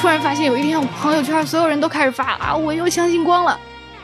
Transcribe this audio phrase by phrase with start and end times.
[0.00, 3.60] 突然发现有一天，我朋友圈所有人都开始发啊，我又相信光了。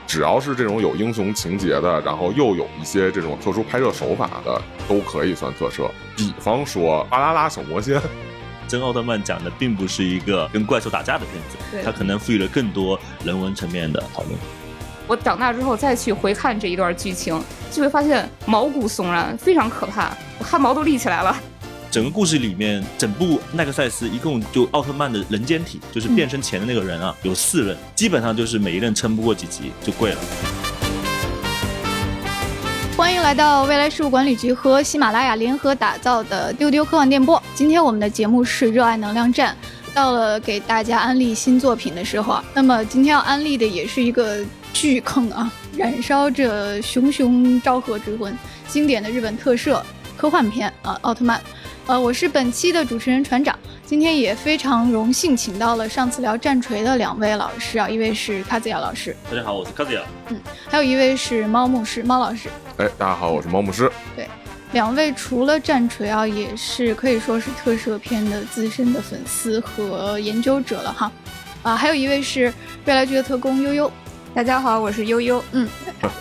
[0.06, 5.90] 只要是这种有英雄情节的，然后又有一些这种特殊拍摄手法的，都可以算特摄。
[6.14, 7.98] 比方说《巴啦啦小魔仙》，
[8.68, 14.34] 真奥特曼讲的并不是一个跟怪兽打架的片子，它可能赋予了更多人文层面的讨论。
[15.06, 21.34] 我长大之后再去回看这一段剧情，就会发现毛骨悚然，非常可怕，我汗毛都立起来了。
[21.96, 30.18] 整个故事里面，整部奈克赛斯一共就奥特曼的人间体，就是变身前的那个人啊，有四任，基本上就是每一任撑不过几集就跪了。
[32.98, 37.42] 欢迎来到未来事务管理局和喜马拉雅联合打造的丢丢科幻电波。
[37.54, 39.56] 今天我们的节目是热爱能量站，
[39.94, 42.44] 到了给大家安利新作品的时候啊。
[42.52, 48.36] 那么今天要安利的也是一个巨坑啊，燃烧着熊熊昭和之魂，
[48.68, 49.82] 经典的日本特摄
[50.14, 51.40] 科幻片啊，奥特曼。
[51.88, 62.48] 呃，我是本期的主持人船长，今天也非常荣幸请到了上次聊战锤的两位老师啊，一位是卡子雅老师，大家好，我是卡子雅，嗯，还有一位是猫牧师猫老师，
[62.78, 64.28] 哎，大家好，我是猫牧师，对，
[64.72, 71.12] 两位除了战锤啊，也是可以说是特摄片的资深的粉丝和研究者了哈，
[71.62, 72.52] 啊，还有一位是
[72.86, 73.92] 未来剧的特工悠悠。
[74.36, 75.42] 大家好，我是悠悠。
[75.52, 75.66] 嗯，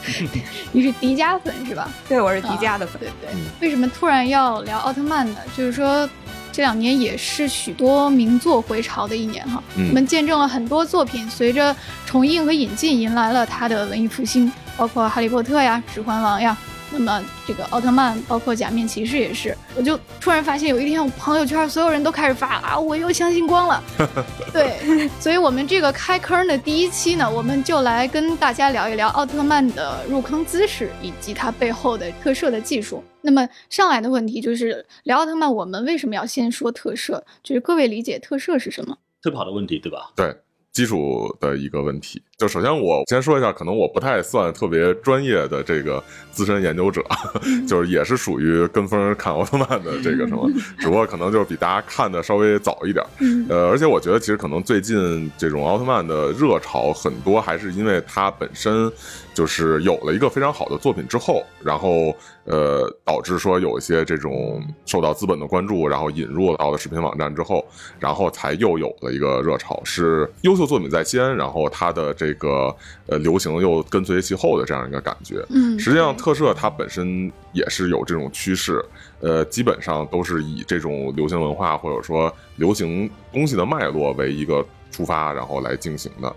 [0.71, 1.91] 你是迪迦粉是吧？
[2.07, 2.97] 对，我是迪迦的粉。
[2.97, 3.29] 对对。
[3.59, 5.35] 为什么突然要聊奥特曼呢？
[5.53, 6.09] 就是说，
[6.49, 9.61] 这两年也是许多名作回潮的一年哈。
[9.75, 16.57] 我们见证了很多作品随着重映和引进，迎来了它的文艺复兴，包括《哈利波特》呀，《指环王》呀。
[16.97, 23.83] 那么这个奥特曼，包括假面骑士也是，我就突然发现有一天，我朋友圈所有人都开始发啊，我又相信光了。
[24.53, 33.03] 对，所以我们这个开坑的第一期呢，我们就来跟大家聊一聊奥特曼的入坑姿势以及它背后的特摄的技术。
[33.21, 37.21] 那么上来的问题就是聊奥特曼，我们为什么要先说特摄？
[37.43, 38.97] 就是各位理解特摄是什么？
[39.21, 40.11] 特跑的问题，对吧？
[40.15, 40.33] 对。
[40.71, 47.01] 基础的一个问题，就首先我先说一下，可能我不太算特别专业的这个资深研究者，
[47.65, 53.05] 就是也是属于跟风看奥特曼的这个什么，只不过可能就是比大家看的稍微早一点。
[53.47, 58.91] 呃，而且我觉得其实可能最近这种奥特曼的热潮很多还是因为它本身。
[59.35, 62.15] 就是有了一个非常好的作品之后，然后
[62.45, 67.65] 呃导致说有一些这种受到资本的关注，然后引入到了视频网站之后，
[67.99, 72.75] 然后才又有了一个热潮，是优秀作品在先，然后它的这个
[73.07, 75.45] 呃流行又跟随其后的这样一个感觉。
[75.49, 78.83] 嗯，实际上特摄它本身也是有这种趋势，
[79.21, 86.35] 呃，基本上都是以这种流行文化或者说流行东西的脉络为一个出发，然后来进行的。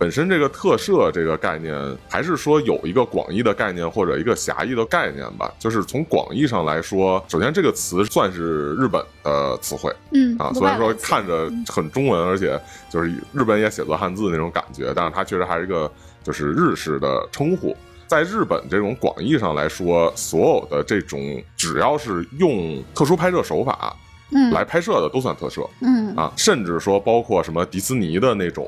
[0.00, 1.76] 本身这个特摄这个概念，
[2.08, 5.52] 还是说有一个广义的概念或者一个狭义的概念吧。
[5.58, 15.92] 就是从广义上来说，首先这个词算是日本的词汇，嗯啊，虽然说看着很中文，而且就是日本也写作汉字那种感觉，但是它确实还是一个
[16.24, 17.76] 就是日式的称呼。
[18.06, 21.20] 在日本这种广义上来说，所有的这种
[21.58, 23.94] 只要是用特殊拍摄手法，
[24.32, 28.66] 嗯，来拍摄的都算特摄，嗯啊，甚至说包括什么迪士尼的那种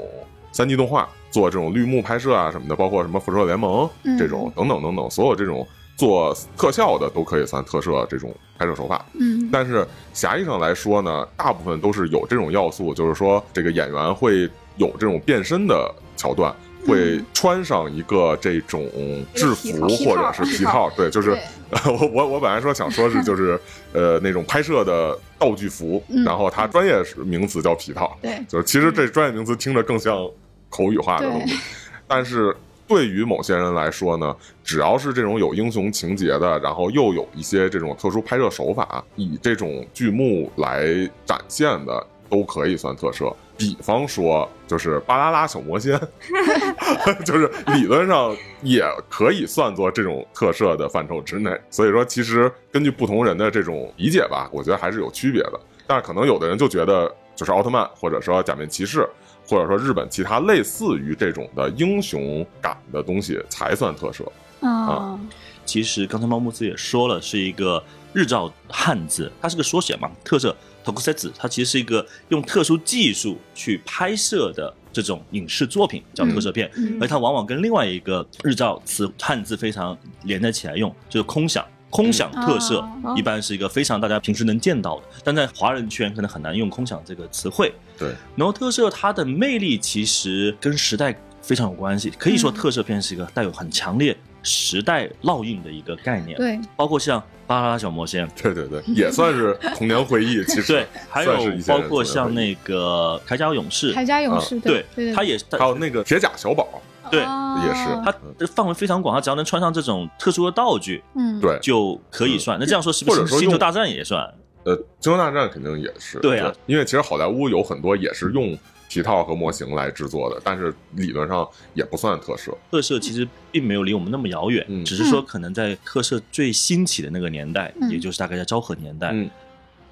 [0.53, 1.09] 三 D 动画。
[1.33, 3.89] 做这种绿幕拍摄啊什么的，包括什么复仇者联盟
[4.19, 5.67] 这种等等等等，所有这种
[5.97, 9.05] 做特效的都可以算特摄这种拍摄手法。
[9.15, 16.55] 嗯，但是狭义上来说呢，大部分都是有这种要素，就是说这个演员会有这种变身的桥段，
[16.87, 18.87] 会穿上一个这种
[19.35, 20.91] 制服或者是皮套。
[20.95, 21.31] 对，就是
[21.87, 23.59] 我我我本来说想说是 就是
[23.95, 28.15] 呃那种拍摄的道具服，然后它专业名词叫皮套。
[28.21, 30.29] 对，就是其实这专业名词听着更像。
[30.73, 31.55] 口语化的东西，
[32.09, 32.57] 但是
[32.89, 34.35] 对于某些人来说呢，
[34.65, 43.31] 只要是这种有英雄情节的，然后又有一些这种特殊拍摄手法，以这种剧目来展现的，都可以算特摄。
[43.57, 45.97] 比方说，就是《巴啦啦小魔仙》，
[47.25, 51.57] 就是理论上也可以算作这种特摄的范畴之内。
[51.71, 55.61] 所以说，其实根据不同人的这种理解吧，我觉得还是有区别的。
[55.87, 59.09] 但是可能有的人就觉得，就是奥特曼或者说假面骑士。
[59.47, 64.31] 或者说日本其他类似于这种的英雄感的东西才算特摄
[64.61, 65.19] 啊。
[65.65, 70.11] 其实刚才猫木子也说了，是一个日照汉字，它是个缩写嘛。
[70.25, 70.55] 特摄
[70.85, 76.69] tokusetsu，它其实是一个用特殊技术去拍摄的这种影视作品，叫特摄片。
[77.01, 81.65] 而它往往跟另外一个日照词汉字非常连在起来用，就是空想。
[81.93, 82.83] 空想特色
[83.15, 87.71] 一般是一个非常大家平时能见到的，但在华人圈可能很难用空想这个词汇。
[87.99, 96.39] 对，然后特色它的魅力其实跟时代非常有关系，可以说特色片是一个带有很强烈时代烙印的一个概念。
[96.39, 100.43] 对，包括像《巴巴啦啦小魔仙，对对对，也算是童年回忆。
[100.47, 101.31] 其实 对，还有
[101.67, 106.67] 包括像那个铠甲勇士，铠甲勇士，对对，他也是，还有那个铁甲小宝，
[107.13, 112.59] 对，也是，它的范围非常广，它只要能穿上这种特殊的道具，嗯，对，就可以算。
[112.59, 114.23] 那这样说是不是星球大战也算？
[114.65, 118.59] 呃，星球大战肯定也是，对啊，因为其实好莱坞有很多也是用。
[118.89, 122.55] 皮套和模型来制作的，但是理论上也不算特摄。
[122.71, 129.15] 特摄其实并没有离我们那么遥远，只是说可能在特摄最兴起的那个年代，也就是大概在昭和年代，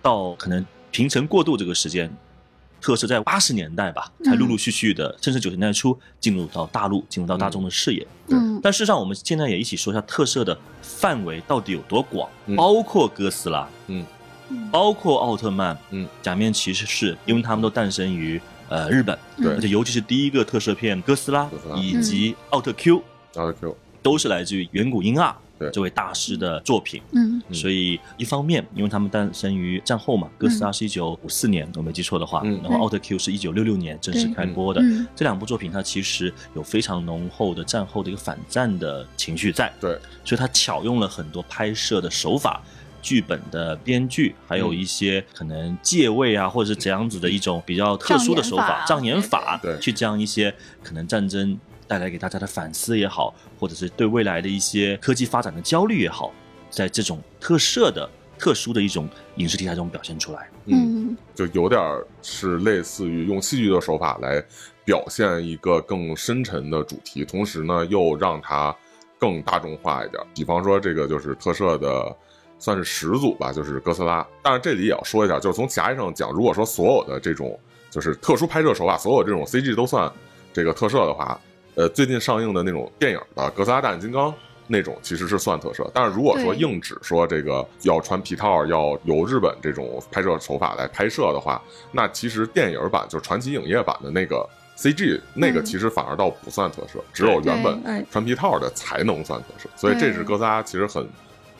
[0.02, 2.14] 到可能平成过渡这个时间，
[2.80, 8.06] 特摄在八十年代吧，才陆陆续续的，甚至九十年代初进入到大陆，进入到大众的视野。
[8.28, 14.04] 嗯，但事实上，我们现在也一起说一下特摄的范围到底有多广，包括哥斯拉，嗯，
[14.70, 18.40] 包括奥特曼，嗯，假面骑士是，因为他们都诞生于。
[18.70, 23.02] 呃，日本，对，而且尤其是第一个特摄片哥斯拉以及奥特 Q，
[23.34, 25.34] 奥特 Q 都是来自于远古英二。
[25.34, 27.02] 对这位大师的作品。
[27.12, 34.80] 嗯，所以一方面，因为他们诞生于战后嘛，哥斯拉是一九五四年，我没记错的话，然后奥特 Q 是一九六六年正式开播的。
[35.14, 39.72] 这两部作品，它其实有非常浓厚的战后的一个反战的情绪在。
[39.80, 42.62] 对，所以它巧用了很多拍摄的手法。
[43.02, 51.58] 剧本的编剧，还有一些可能借位啊，或者是怎样子的一种比较特殊的手法，障眼法，对，去将一些可能战争
[51.90, 56.32] 带来给大家的反思也好，或者是对未来的一些科技发展的焦虑也好，
[56.70, 58.08] 在这种特摄的
[58.38, 60.48] 特殊的一种影视题材中表现出来。
[60.66, 61.80] 嗯，就有点
[62.22, 64.40] 是类似于用戏剧的手法来
[64.84, 68.72] 表现一个更深沉的主题，同时呢又让它
[69.18, 70.22] 更大众化一点。
[70.32, 72.16] 比方说这个就是特摄的。
[72.62, 74.26] 算是始祖吧，就是哥斯拉。
[74.42, 77.58] 但是这里也要说一下，就是从狭义上讲，如果说所有的这种
[77.88, 80.12] 就是特殊拍摄手法，所有这种 CG 都算
[80.52, 81.40] 这个特摄的话，
[81.74, 84.30] 呃，最近上映的那种电影的《哥斯拉大战金刚》
[84.66, 85.90] 那种其实是算特摄。
[85.94, 91.60] 但是如果说硬指说这个要穿皮套，要由日本这种拍摄手法来拍摄的话，
[91.92, 99.68] 那其实电影版就是传奇影业版的那个 CG 那个其实反而倒不算特摄，只有原本穿皮套的才能算特摄。
[99.76, 101.06] 所以这是哥斯拉其实很。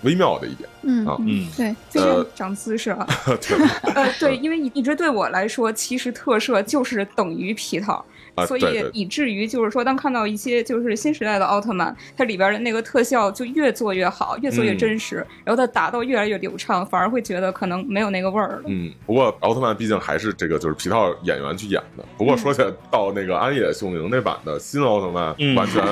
[0.03, 3.07] 微妙的一点，嗯啊，嗯，对，就是，长姿势啊，
[3.95, 8.03] 呃，对，因为一直对我来说，其实特摄就是等于皮套。
[8.47, 18.63] 所以以至于就是说，当看到一些就是新时代的奥特曼，它里边的那个特效就越做越好，越做越真实，然后它打到越来越流畅，反而会觉得可能没有那个味儿了。
[18.67, 22.05] 嗯，不过奥特曼毕竟还是这个就是皮套演员去演的。
[22.17, 25.83] 不过说起来，到那个安野秀明那版的新奥特曼，完全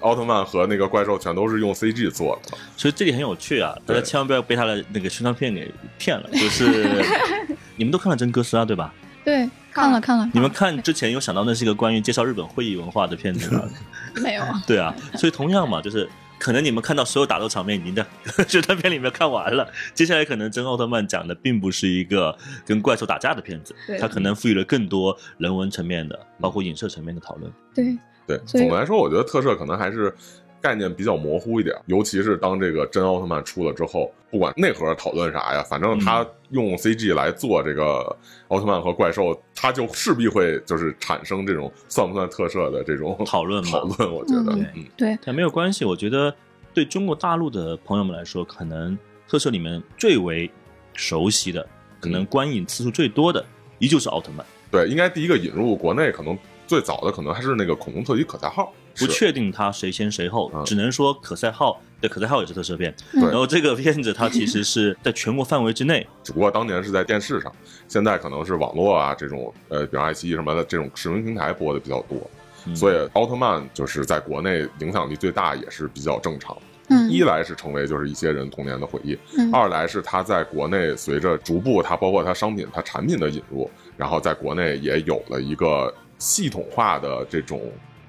[0.00, 3.76] 奥特曼和那个怪兽全都是用 CG 做的，所以这里很有趣啊！
[3.84, 6.28] 大家千万不要被他的那个宣传片给骗了。
[6.32, 7.04] 就是
[7.76, 8.92] 你们都看了真哥斯拉对吧？
[9.24, 9.48] 对。
[9.82, 13.62] 看了看了，你们看之前有想到那是一个关于介绍日本会议文化的片子吗？
[14.22, 14.42] 没有。
[14.66, 16.08] 对啊，所以同样嘛，就是
[16.38, 18.04] 可能你们看到所有打斗场面已经在
[18.46, 22.36] 宣传片里面看完了，接下来可能真奥特曼讲的并不是一个
[22.66, 27.52] 跟怪兽打架的片子，它可能赋予了更多人文层面的，包括影射层面的讨论。
[27.74, 27.96] 对
[28.26, 30.14] 对，总的来说，我觉得特摄可能还是。
[30.60, 38.16] 概念比较模糊一点，尤其是当这个真奥特曼出了之后，不管内核讨论啥呀，反正他用 CG 来做这个
[38.48, 44.12] 奥特曼和怪兽，他就势必会就是产生这种算不算特摄的这种讨论讨论。
[44.12, 45.84] 我觉得，嗯，对，但没有关系。
[45.84, 46.34] 我觉得
[46.74, 50.50] 对中国大陆的朋友们来说，可能特摄里面最为
[50.94, 51.66] 熟悉的，
[52.00, 53.44] 可能观影次数最多的，
[53.78, 54.44] 依旧是奥特曼。
[54.70, 56.36] 对，应该第一个引入国内，可能
[56.66, 58.72] 最早的可能还是那个恐龙特级可赛号。
[58.98, 62.94] 不确定它谁先谁后，只能说可赛号对可赛号也是特摄片。
[63.12, 67.52] 然后这个片子它其实是在全国范围之内，只不过当年是在电视上，
[67.88, 72.18] 现在可能是网络啊这种呃，比如爱奇艺什么的这种视频平台播的比较多。
[72.74, 76.56] 所以奥特曼就是在国内影响力最大，也是比较正常。
[76.88, 79.16] 嗯，一来是成为就是一些人童年的回忆，
[79.52, 87.60] 二来是它在国内随着逐步它包括它商品它产品的引入，然后在国内也有了一个系统化的这种。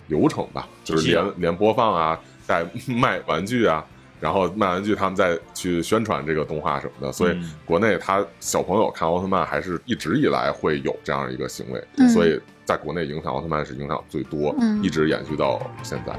[0.09, 3.85] 流程吧，就是连连播放啊，带卖玩具啊，
[4.19, 7.11] 然后卖玩具，他们再去宣传这个动画什么的。
[7.11, 16.13] 所以国内他小朋友看奥特曼还是一直以来会有这样一个行为，所以在国内影响奥特曼是影响最多，一直延续到现在。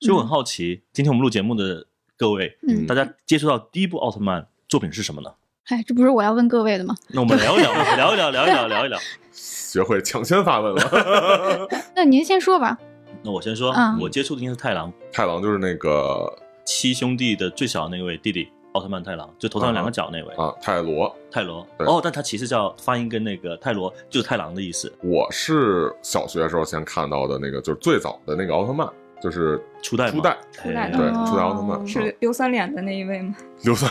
[0.00, 1.86] 所以我很好奇，今天我们录节目的
[2.16, 2.56] 各位，
[2.88, 5.30] 大家接触到第一部奥特曼作品是什么呢？
[5.66, 6.96] 哎，这不是我要问各位的吗？
[7.08, 8.98] 那我们聊一聊，聊一聊，聊一聊，聊一聊。
[9.32, 11.68] 学会抢先发问了。
[11.94, 12.78] 那您先说吧。
[13.22, 14.92] 那我先说，我接触的应该是太郎。
[15.12, 16.32] 太郎就是那个
[16.64, 20.54] 七兄弟的最小那位弟弟，奥特曼太郎，就头上两个角那位啊。
[20.62, 21.66] 泰罗，泰罗。
[21.78, 24.92] 哦，但他其实叫发音跟那个泰罗就是太郎的意思。
[25.02, 28.88] 我是小学时候先看到的那个，就是最早的那个奥特曼。
[29.22, 33.36] 就是初代初代初代对初代奥特曼是刘三脸的那一位吗？
[33.64, 33.86] 刘三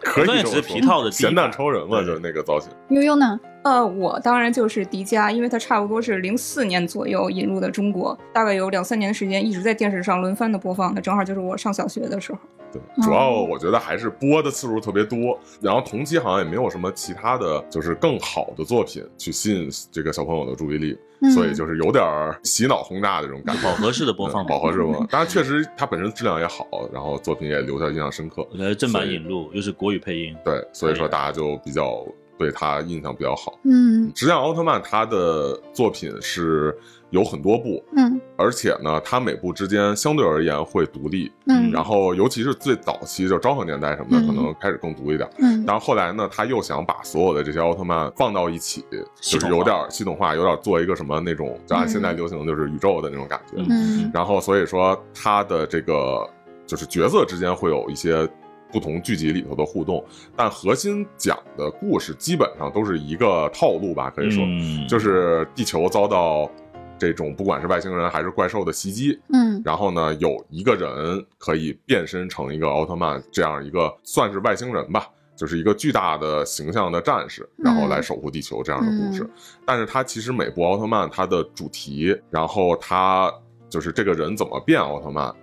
[0.00, 2.70] 可以只是皮套的咸蛋超人嘛，就是那个造型。
[2.88, 3.38] 悠悠呢？
[3.66, 12.38] 呃，我当然就是迪迦，因为它差不多是零四年左右引入的中国，大概有两三年的时间一直在电视上轮番的播放，那正好就是我上小学的时候。
[12.70, 20.96] 对，主要我觉得还是播的次数特别多，然后同期好像也没有什么其他的就是更好的作品去吸引这个小朋友的注意力，
[21.34, 22.04] 所以就是有点
[22.44, 23.62] 洗脑轰炸的这种感觉。
[23.64, 28.46] 饱和式的播放，饱和式播放，当然确实它本身质量也好，然后作品也留下印象深刻。
[28.52, 32.06] 我觉得正版引入又是国语配音，对，所以说大家就比较。
[32.38, 33.58] 对他印象比较好。
[33.64, 36.76] 嗯，实际上奥特曼他的作品是
[37.10, 48.84] 有很多部，嗯，而且呢，他每部之间相对而言会独立，嗯，然后尤其是最早期就昭和年代什么的，可能开始更独一点，嗯，但是后来呢，他又想把所有的这些奥特曼放到一起，
[49.20, 56.28] 就是有点系统化，有点做一个什么那种，就按现在流行的就是宇宙的那种感觉，嗯，然后所以说他的这个
[56.66, 58.28] 就是角色之间会有一些。
[58.72, 60.04] 不同剧集里头的互动，
[60.36, 64.44] 但核心讲的故事基本上都是一个套路吧，可以说，
[64.88, 66.50] 就是地球遭到
[66.98, 79.28] 这种不管是外星人还是怪兽的袭击，嗯，然后呢，有一个人可以变身成一个奥特曼这样一个算是外星人吧，就是一个巨大的形象的战士，然后来守护地球这样的故事。
[79.64, 83.32] 但是它其实每部奥特曼它的主题，然后它
[83.68, 85.34] 就是这个人怎么变奥特曼。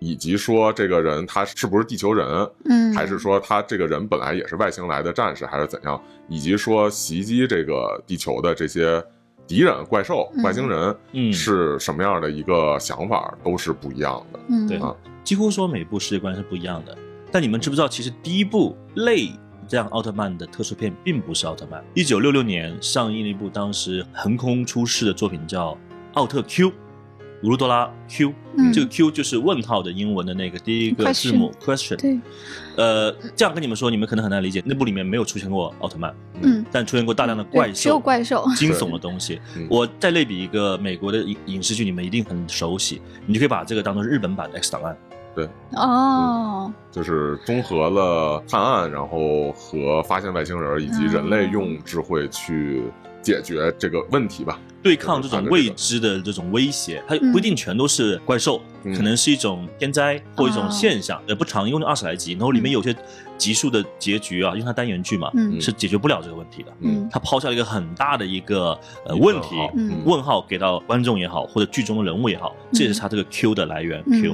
[0.00, 2.26] 以及说这个人他是不是地球人，
[2.64, 6.02] 嗯，还是说他这个人本来也是外星来的战士，还是怎样？
[6.26, 9.02] 以及说袭击这个地球的这些
[9.46, 14.40] 敌人、怪兽、外星人，嗯，是什么样的一个想法，都是不一样的。
[14.48, 16.96] 嗯，对啊，几乎说每部世界观是不一样的。
[17.30, 19.30] 但你们知不知道，其实第一部类
[19.68, 21.84] 这样奥特曼的特殊片并不是奥特曼。
[21.94, 25.72] 一九六六年上映了一部当时横空出世的作品，叫
[26.14, 26.68] 《奥特 Q》。
[27.42, 28.34] 乌鲁多拉 Q，
[28.72, 31.96] 这个 Q 就是问号的英文的那个第一个字母 question。
[31.96, 32.18] 对，
[32.76, 34.62] 呃，这样跟你们说，你们可能很难理解。
[34.66, 39.40] 那部里面没有出现过奥特曼，嗯，但出现过大量的怪兽，有怪兽，惊悚的东西。
[39.70, 44.96] 我再类比一个美国的影影视剧，你们一定很熟悉，你就可以把这个当做日本版的 X 档案。
[45.34, 52.82] 对，哦，就是综合了探案，然后和发现外星人以及人类用智慧去
[53.22, 54.58] 解决这个问题吧。
[54.82, 58.60] 对抗这种未知的这种威胁，它不一定全都是怪兽，
[58.96, 62.94] 可能是一种天灾或一种现象，也不长，用了二十来集，然后里面有些
[63.36, 66.72] 集数的结局啊，因为它单元剧嘛，是解决不了这个问题的。
[66.80, 69.56] 嗯，它抛下了一个很大的一个呃问题，
[70.06, 74.32] 问号给到观众也好，或者剧中的人物也好，这也是它这个 Q 的来源 Q，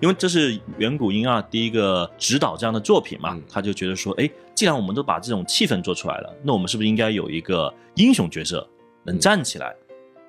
[0.00, 8.68] 因为这是远古婴儿第一个指导这样的作品嘛，他就觉得说，哎，既然我们都把这种气氛做出来了，那我们是不是应该有一个英雄角色
[9.04, 9.74] 能站起来？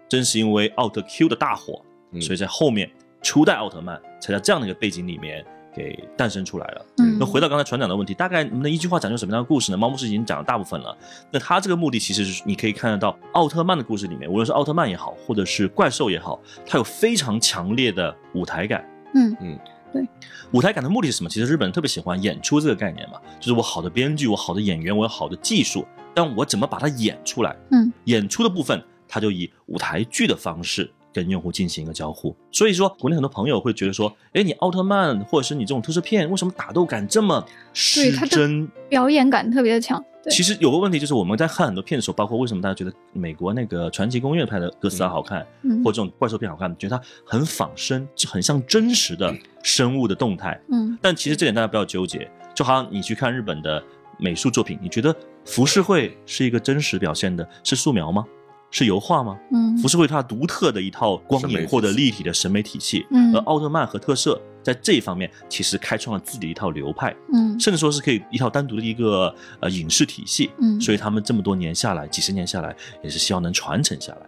[0.09, 1.81] 正是因为奥特 Q 的大火，
[2.21, 2.89] 所以在后面
[3.21, 5.45] 初代奥特曼才在这样的一个背景里面
[5.75, 6.85] 给诞生出来了。
[6.97, 9.77] 嗯那回到刚才船长的问题，大概能一句话讲出什么样的故事呢？
[9.77, 10.95] 猫牧师已经讲了大部分了。
[11.31, 18.87] 那他这个目的其实是你可以看得到，奥特曼的故事里面，无论是奥特曼也好，或者是怪兽也好，它有非常强烈的舞台感。
[19.15, 19.59] 嗯嗯，
[19.91, 20.07] 对。
[20.51, 21.29] 舞台感的目的是什么？
[21.29, 27.55] 其实日本人特别喜欢演出这个概念嘛，就是我好的编剧，我好的演员，我有好的技术，但我怎么把它演出来？
[27.71, 28.79] 嗯，演出的部分。
[29.17, 37.43] 他就以舞台剧的方式跟用户进行一个交互，所以说国内很多朋友会觉得说，哎，你奥特曼或者是你这种特摄片，为什么打斗感这么
[37.73, 38.69] 失真？
[38.87, 40.03] 表演感特别的强。
[40.29, 45.43] 其实有个问题就是我们在看很多片的时候，包括为什么大家觉得美国那个传奇公园拍的哥斯拉好看，
[45.83, 49.33] 或者这种怪兽片好看，觉得它很仿生，就很像真实的
[49.63, 50.59] 生物的动态。
[50.69, 53.81] 嗯，但其实这点大家不要纠结，就好像你去看日本的
[54.19, 58.25] 美术作品，你觉得浮世绘是一个真实表现的，是素描吗？
[58.69, 59.37] 是油画吗？
[59.51, 74.19] 嗯，浮世绘它独特的一套光影或者立体的审美体系，嗯，而奥特曼和特摄在这一方面其实开创了自己的一套流派，嗯，甚至说是可以一套单独的一个呃影视体系，嗯，所以他们这么多年下来，几十年下来，也是希望能传承下来，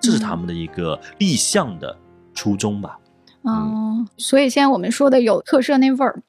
[0.00, 1.96] 这是他们的一个立项的
[2.34, 2.98] 初衷吧。
[3.44, 6.22] 嗯，所以现在我们说的有特摄那味儿。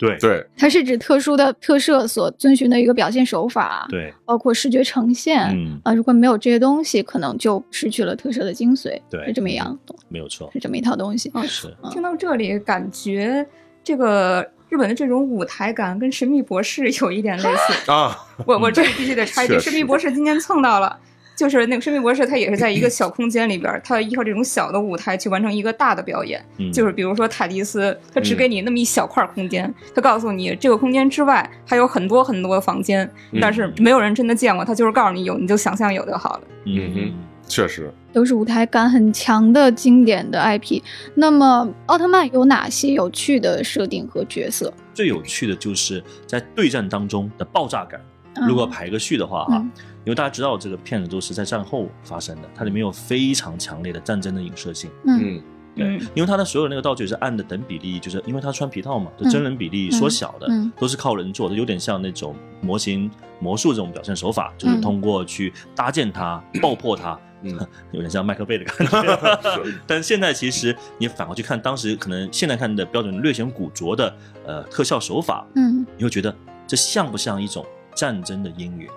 [0.00, 9.78] 对对，它是指特殊的特摄所遵循的一个表现手法，对，包括视觉呈现，嗯啊，如果没有这些东西，可能就失去了特摄的精髓，对，是这么一样，
[10.08, 11.30] 没有错，是这么一套东西。
[11.46, 13.46] 是，听到这里，感觉
[13.84, 18.16] 这个日本的这种舞台感跟《神秘博士 》有一点类似啊。
[18.46, 20.98] 我我这里必须得插一句，《神秘博士》今天蹭到了。
[21.40, 26.38] 就是那个生命博士，他也是在一个 小空间里边，他依靠这种小的舞台去完成一个大的表演。
[26.70, 36.42] 就是比如说塔迪斯，他只给你那么一小块空间，他告诉你这个空间之外还有很多很多房间，但是没有人真的见过，他就是告诉你有，你就想象有就好了。
[36.66, 37.12] 嗯哼，
[37.48, 40.82] 确实都是舞台感很强的经典的 IP。
[41.14, 44.70] 那么奥特曼有哪些有趣的设定和角色？
[44.92, 47.98] 最有趣的就是在对战当中的爆炸感。
[48.46, 49.62] 如果排个序的话，哈，
[50.04, 54.90] 因为大家知道这个片子都是在战后发生的，它里面有非常强烈的战争的影射性。
[55.04, 55.42] 嗯。
[55.76, 67.56] 对，因为它的所有那个道具是按的等比例，就是因为它穿皮套嘛，就真人比例缩小的，都是靠人做的，有点像那种模型魔术这种表现手法，就是通过去搭建它、爆破它，嗯，
[67.92, 69.18] 有点像麦克贝的感觉。
[69.86, 74.12] 但现在其实你反过去看，当时可能现在看的标准略显古拙的
[74.44, 76.34] 呃特效手法，嗯，你会觉得
[76.66, 77.64] 这像不像一种
[77.94, 78.88] 战争的阴云？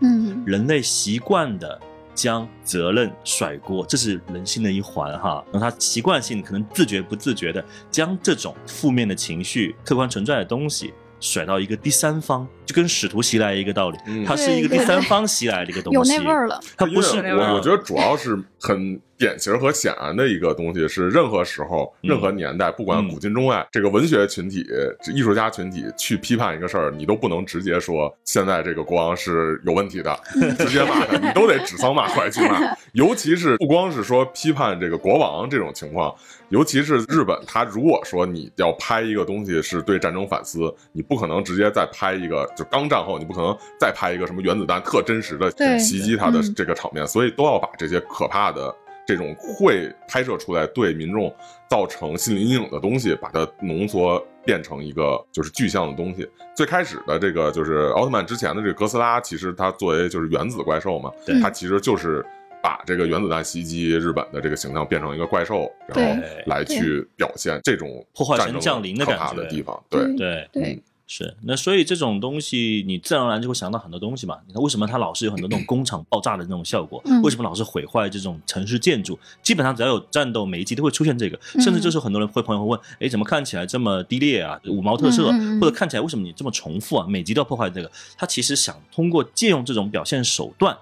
[0.00, 1.80] 嗯，人类习惯的。
[2.16, 5.44] 将责任甩锅，这是人性的一环哈。
[5.52, 13.98] 然后他习惯性可能自觉不自觉的将这种负面的情绪、客观存在的东西甩到一个第三方，就跟使徒袭来一个道理。
[14.24, 16.58] 它是一个第三方袭来的一个东西，有那味儿了。
[16.74, 18.98] 它不是我，我觉得主要是很。
[19.18, 24.66] 典型和显然的一个东西是，任何时候、任何年代，不管古今中外，这个文学群体、
[25.14, 30.18] 艺术家群体去批判一个事儿，你都不能直接说现在这个国王是有问题的，
[30.58, 32.60] 直接骂他，你都得指桑骂槐去骂。
[32.92, 36.14] 尤其是不光是说批判这个国王这种情况，
[36.48, 48.74] 尤其是日本，他如果说你要拍一个东西是对战争反思，你不可能直接再拍一个就刚战后，你不可能再拍一个什么原子弹特真实的袭击他的这个场面，所以都要把这些可怕的。
[49.06, 51.32] 这种会拍摄出来对民众
[51.68, 56.28] 造成心理阴影的东西，把它浓缩变成一个就是具象的东西。
[56.54, 62.24] 最开始的这个就是奥特曼之前的这个哥斯拉，其实它作为就是原子怪兽嘛，它其实就是
[62.62, 69.80] 把这个原子弹袭击日本的这个形象变成一个怪兽，然后来去表现这种破坏神降临的可怕的地方。
[69.88, 70.82] 对对对。
[71.08, 74.38] 是，那所以这种东西，你自然而然就会想到很多东西嘛。
[74.46, 77.00] 你看，为什么它老是有很多那种工厂爆炸的那种效果？
[77.22, 79.16] 为什么老是毁坏这种城市建筑？
[79.40, 81.38] 基本上只要有战斗，每一集都会出现这个。
[81.60, 84.60] 甚至就是很多人会朋友会问，哎，怎么看起来这么低劣啊？
[84.66, 87.06] 五毛特色，或者看起来为什么你这么重复啊？
[87.08, 87.90] 每集都要破坏这个？
[88.18, 90.76] 他其实想通过借用这种表现手段。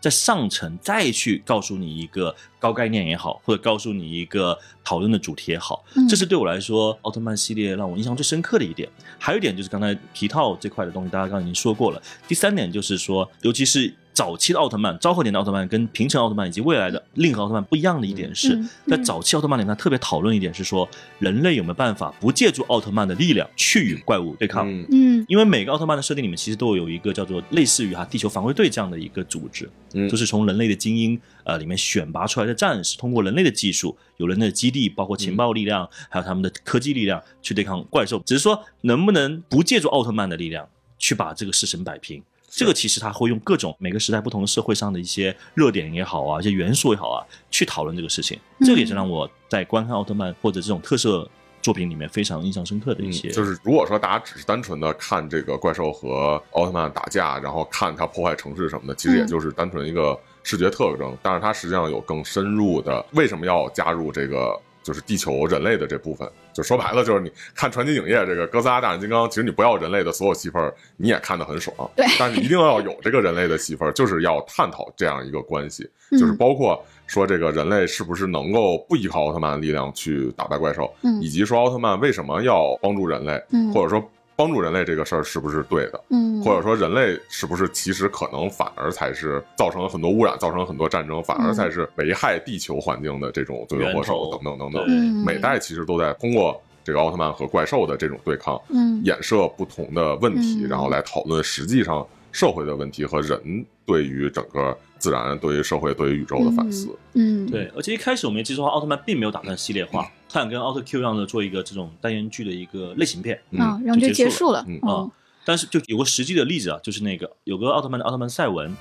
[0.00, 8.88] 在上层再去告诉你一个高概念也好，或者告诉你一个讨论的主题也好，这是对我来说奥特曼系列让我印象最深刻的一点。
[9.18, 12.02] 还有一点就是刚才皮套这块的东西，大家刚刚已经说过了。
[12.26, 13.94] 第三点就是说，尤其是。
[14.18, 20.88] 早期的奥特曼、昭和年的奥特曼跟平成奥特曼以及未来的令和奥特曼不一样的一点是在早期奥特曼里，面特别讨论一点是说，
[21.20, 24.68] 人类有没有办法不借助奥特曼的力量去与怪物对抗？
[24.90, 38.20] 嗯，因为每个奥特曼的设定里面其实都有一个叫做类似于哈地球防卫队这样的一个组织，嗯，就是从人类的精英呃里面选拔出来的战士，通过人类的技术、有人类的基地，包括情报力量，还有他们的科技力量去对抗怪兽。
[38.26, 42.20] 只是说能不能不借助奥特曼的力量去把这个事情摆平？
[42.58, 48.36] 这个其实他会用各种每个时代不同的社会上的一些热点也好啊，一些元素也好啊，去讨论这个事情。
[48.62, 51.30] 这个也是让我在观看奥特曼或者这种特色
[51.62, 53.28] 作品里面非常印象深刻的一些。
[53.28, 61.16] 就是如果说大家只是单纯的看这个怪兽和奥特曼打架，然后看他破坏城市什么的，其实也就是单纯一个视觉特征。
[61.22, 64.60] 但是它实际上有更深入的，为什么要加入这个？
[64.80, 66.26] 就是地球人类的这部分，
[66.58, 71.72] 就说白了，就是你看传奇影业这个哥斯拉大战金刚，其实你不要人类的所有戏份，你也看得很爽。
[71.94, 80.92] 对，但是一定要有这个人类的戏份，就是要探讨这样一个关系，就是包括说这个人类是不是能够不依靠奥特曼的力量去打败怪兽，
[81.22, 83.40] 以及说奥特曼为什么要帮助人类，
[83.72, 84.02] 或者说。
[84.38, 86.00] 帮助人类这个事儿是不是对的？
[86.10, 94.88] 嗯，或者说人类是不是其实可能反而才是造成了很多污染、造成了很多战争，反而才是危害地球环境的这种罪魁祸首等等等等。
[95.24, 106.96] 每代其实都在通过这个奥特曼和怪兽的这种对抗，嗯，衍射不同的问题，然后来讨论实际上社会的问题和人对于整个自然、对于社会、对于宇宙的反思。
[107.14, 107.68] 嗯，对。
[107.74, 110.08] 而且一开始我们也记住，奥特曼并没有打算系列化。
[110.28, 113.40] 他想跟奥特 Q 一样的做一个这种单元剧的一个类型片。
[113.58, 114.66] 啊，然后就结束了。
[114.82, 115.10] 啊。
[115.44, 118.76] 但是就有个实际的例子啊，就是那个有个奥特曼的奥特曼赛文，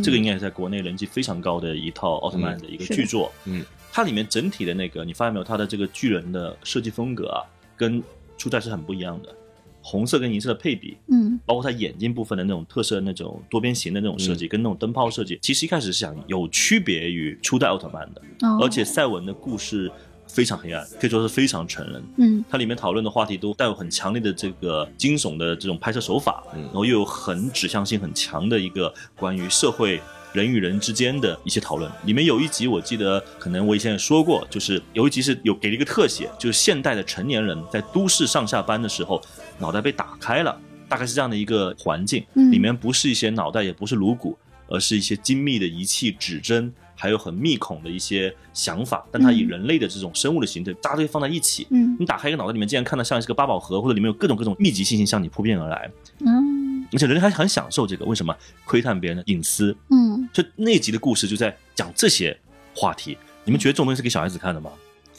[0.00, 3.32] 这个应该是在国内人气非常高的一套奥特曼的一个剧作。
[3.46, 7.42] 嗯，它里面整体的那个你发现没有，它的这个巨人的设计风格啊，
[7.76, 8.00] 跟
[8.38, 9.34] 初代是很不一样的。
[9.82, 18.22] 红色跟银色的配比，嗯，包括它眼睛部分的那种特色，那种多边形的那种设计，跟那种灯泡设计，其实一开始是想有区别于初代奥特曼的。
[18.60, 19.90] 而且赛文的故事
[20.26, 22.02] 非常黑暗，可以说是非常成人。
[22.18, 30.00] 嗯，它里面讨论的话题都带有很强烈的这个惊悚的这种拍摄手法，嗯然后又有很指向性很强的一个关于社会。
[30.32, 39.20] 人与人之间的一些讨论，里面有一集我记得，可能我以前也说过，就是有一集是有给了一个特写，就是现代的成年人在都市上下班的时候，
[39.58, 44.36] 脑袋被打开了，大概是这样的一个环境，里面不是一些脑袋，也不是颅骨，
[44.68, 49.04] 而是一些精密的仪器、指针，还有很密孔的一些想法。
[49.10, 55.90] 但它以人类的这种生物的形态扎堆放在一起，嗯，你打开一个脑袋里面，竟然看到像是个八宝盒，或者里面有各种各种密集信息向你扑面而来。
[56.20, 56.51] 嗯，
[56.92, 58.36] 而且人还很享受这个，为什么？
[58.64, 59.76] 窥探别人的隐私。
[59.90, 62.38] 嗯，就那集的故事就在讲这些
[62.74, 63.16] 话题。
[63.44, 64.70] 你们觉得这种东西是给小孩子看的吗？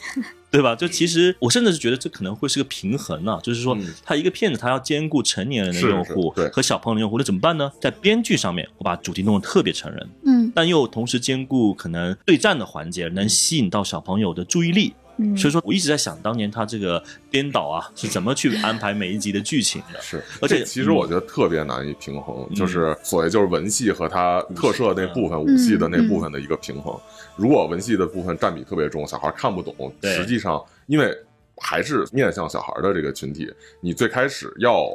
[0.50, 0.76] 对吧？
[0.76, 7.72] 就其实我甚至是觉得这可能会是个平衡啊，就是说，他一个骗子他要兼顾成年人的用户和小朋友的用户，那怎么办呢？
[7.80, 14.94] 在编剧上面，我把主题弄得特别成人，嗯，但又同时兼顾可能对战的环节，能吸引到小朋友的注意力。
[15.16, 20.00] 嗯，所以说，我一直在想，当年他这个编导啊是怎么去安排每一集的剧情的？
[20.00, 26.98] 是，而且其实我觉得特别难以平衡，就是所谓就是文戏和他特摄那部分、武戏的那部分的一个平衡。
[27.36, 31.16] 如果文戏的部分占比特别重，小孩看不懂，实际上因为
[31.58, 33.48] 还是面向小孩的这个群体，
[33.80, 34.88] 你最开始要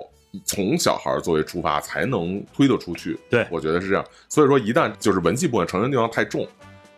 [0.43, 3.17] 从小孩作为出发，才能推得出去。
[3.29, 4.05] 对，我觉得是这样。
[4.27, 6.45] 所以说，一旦就是文戏部分成人地方太重，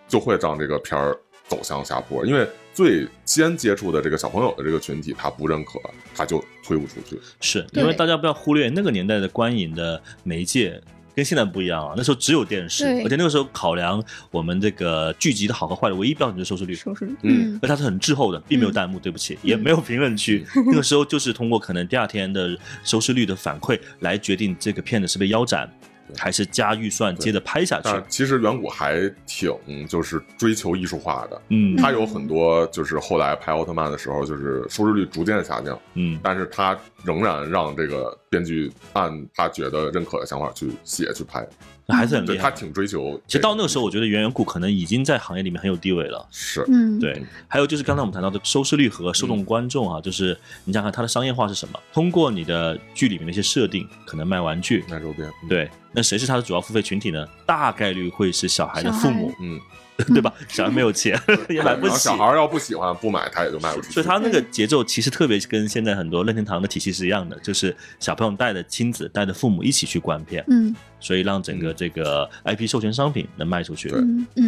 [0.08, 1.16] 就会让这个片儿
[1.48, 2.48] 走向下坡，因为。
[2.82, 5.80] 最先接触的这个小朋友的这个群体，他不认可，
[6.16, 7.16] 他就推不出去。
[7.40, 10.82] 是因为大家不要忽略那个年代的观影的媒介
[11.14, 16.74] 跟现在不一样啊，那时候只有电视，而且那个时候考量我们这个剧集的好和坏的唯一标准就是收视率。
[16.74, 20.44] 收视率，嗯，而它是很滞后的，并没有弹幕，对不起，也没有评论区。
[20.66, 25.72] 那个时候就是通过可能第二天的收视率的反馈来决定这个片子是被腰斩。
[26.18, 27.90] 还是加预算接着拍下去。
[28.08, 29.54] 其实远古还挺
[29.88, 41.48] 就是追求艺术化的，嗯，他有很多就是后来拍奥特曼的时候，就是收视率逐渐下降，嗯，但是他仍然让这个编剧按他觉得认可的想法去写去拍。
[41.88, 43.20] 还是很厉害，他挺追求。
[43.28, 46.26] 其实到那个时候，我觉得圆圆谷可能已经在行业里面很有地位了。
[46.32, 47.22] 是，嗯，对。
[47.50, 51.78] 还有就是刚才我们谈到的收视率和受众观众啊，就是你想看它的商业化是什么？
[51.92, 55.30] 通过你的剧里面的一些设定，可能卖玩具、卖周边。
[55.50, 57.28] 对，那谁是他的主要付费群体呢？
[57.46, 59.34] 大概率会是小孩的父母。
[59.42, 59.60] 嗯。
[60.06, 60.34] 对吧？
[60.48, 61.96] 小孩没有钱，也买不起。
[61.98, 63.94] 小孩要不喜欢不买，他也就卖不出去。
[63.94, 70.44] 所以他那个节奏其实特别跟现在很多任天堂的体系是一样的，就是小朋友带着亲子、带着父母一起去观片。
[70.48, 73.90] 嗯，所以让整个这个 IP 授权商品能卖出去。
[73.90, 74.00] 对，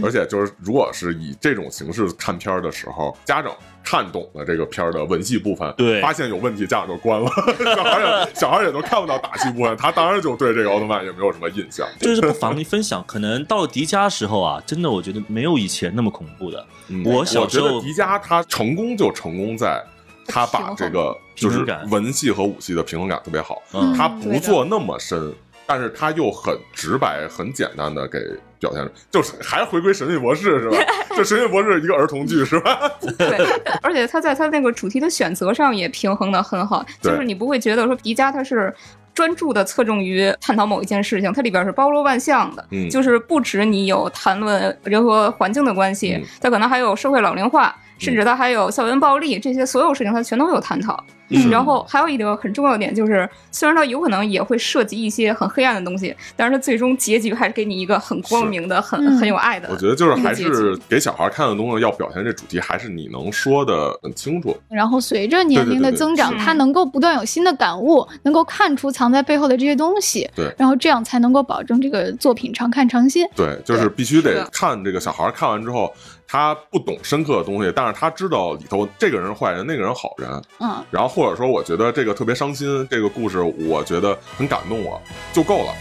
[0.04, 7.30] 而且就是如果是以这种形式看片的时候，家长看懂了这个片儿的文戏部分，对，发现有问题，家长就关了。
[7.76, 11.88] 小孩也 小孩也都看不到打戏部分，他当然就对这个奥特曼也没有什么印象。
[12.00, 16.66] 就是不妨你分享，可能到了迪迦时候啊，真的我觉得没有以前那么恐怖的。
[17.06, 19.84] 我小时候迪迦他成功就成功在，
[20.28, 23.62] 他把这个就是文戏和武戏的平衡感特别好，
[23.98, 25.34] 他不做那么深。
[25.66, 28.20] 但是他又很直白、很简单的给
[28.64, 30.78] 表现，就是还是回归神秘博士是吧？
[31.16, 32.90] 这神秘博士一个儿童剧是吧？
[33.18, 33.38] 对，
[33.82, 38.74] 而且他在他那个主题的选择上也平衡的很好，就是你不会觉得说迪迦他是
[39.14, 47.76] 专注的侧重于探讨某一件事情，它里边是包罗万象的，就是不止你有谈论人和环境的关系，它可能还有社会老龄化。
[48.04, 51.04] 甚至他还有校园暴力这些所有事情，他全都有探讨。
[51.50, 59.68] 然后还有一个很重要的点就是，虽然他有可能也会涉及一些很黑暗的东西，但是他最终结局还是给你一个很光明的、很很有爱的。
[59.72, 64.56] 我觉得就是还是给小孩看的东西，要表现这主题，还是你能说的很清楚。
[64.70, 70.30] 然后随着年龄的增长，他能够不断有新的感悟，能够看出藏在背后的这些东西。
[70.36, 73.26] 对，然后这样才能够保证这个作品常看常新。
[73.36, 75.92] 对，就是必须得看这个小孩看完之后。
[76.34, 80.28] 他不懂深刻的东西，但是他知道里头这个人是坏人，那个人好人。
[80.60, 85.00] 嗯，然后或者说，我觉得这个特别伤心，这个故事我觉得很感动我，
[85.32, 85.76] 就够了。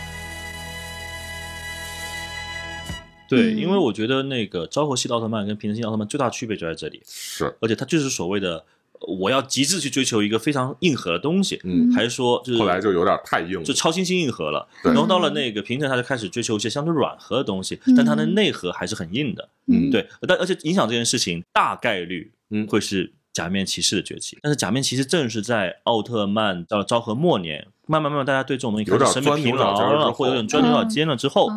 [3.27, 7.03] 对，因为我觉得那个昭和系的奥特曼跟平成系奥特曼最大区别就在这里。
[7.07, 8.63] 是，而且它就是所谓的。
[9.07, 14.69] 我要极致去追求一个非常硬核的东西，嗯，还是说就是后来就有点太硬，就超新星硬核了。
[14.83, 19.49] 然后到了那个平成，他就开始追求一些相对软核的东西，但它的内核还是很硬的。
[19.67, 24.39] 嗯，对，但而且影响这件事情大概率嗯会是假面骑士的崛起。
[24.43, 27.67] 但是假面骑士正是在奥特曼到了昭和末年。
[27.93, 31.51] 慢慢慢慢，大家对这种东西有点审美疲劳了，或者有点钻牛角尖了之后，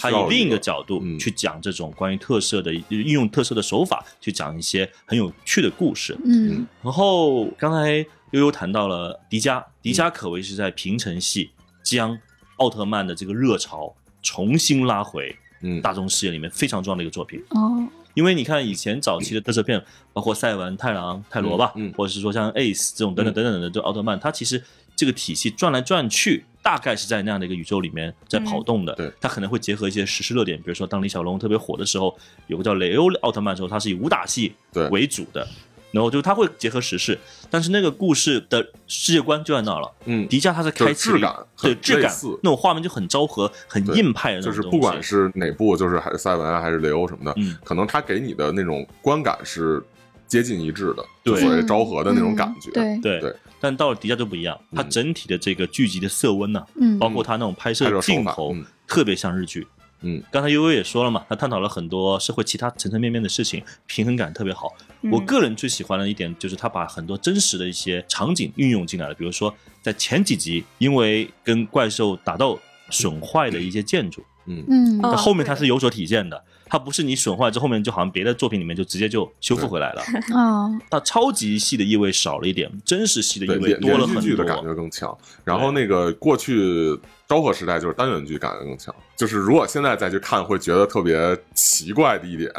[0.00, 6.16] 他以另一个角度去讲这种关于特色的运用特色的手法，去讲一些很有趣的故事。
[6.24, 7.98] 嗯，然后刚才
[8.30, 11.50] 悠悠谈到了迪迦，迪迦可谓是在平成系
[11.82, 12.18] 将
[12.56, 15.36] 奥特曼的这个热潮重新拉回
[15.82, 17.38] 大众视野里面非常重要的一个作品。
[17.50, 24.64] 哦，因为你看以前早期的特色片，包括赛文、太郎、泰罗吧，或者是说像 Ace 这种等等等等的这奥特曼，它其实。
[24.96, 28.94] 这个体系转来转去，大概是在那样的一个宇宙里面在跑动的。
[28.94, 34.54] 对，它可能会结合一些实时热点，比如说当李小龙特别火的时候，有个叫雷欧奥特曼的时候，它是以武打戏
[34.90, 35.46] 为主的。
[35.92, 37.18] 然后就他会结合时事，
[37.50, 39.92] 但是那个故事的世界观就在那了。
[40.06, 42.10] 嗯，迪迦他是开启质感，对质感，
[42.42, 44.50] 那种画面就很昭和、很硬派的那种。
[44.50, 49.84] 就是不管是哪部，就是还是赛文啊，还是雷欧什么的，嗯，可能他给你的那种观感是
[50.32, 52.70] 接近一致的，对，所谓昭和的那种感觉。
[52.70, 53.36] 对对对。
[53.60, 58.56] 但到了迪迦就不一样，它整体的这个剧集的色温呢，嗯，包括它那种拍摄镜头，
[58.88, 59.66] 特别像日剧。
[60.04, 64.74] 嗯，刚才悠悠也说了嘛，他探讨了很多社会其他层层面面的事情，平衡感特别好。
[65.12, 72.58] 我个人最喜欢的一点就是他把很多真实的一些场景运用进来了，比如说在前几集因为跟怪兽打斗
[72.90, 76.42] 损坏的一些建筑，嗯嗯，那后面它是有所体现的，
[76.72, 80.02] 它不是你损坏之后面就好像别的作品里面就直接就修复回来了
[80.34, 85.14] 啊， 它超级系的意味少了一点，真实系的意味多了很多，的感觉更强。
[85.44, 86.98] 然后那个过去。
[87.28, 92.50] 昭和时代就是单元剧感觉更强，就是如果现在再去看，会觉得特别奇怪的一点，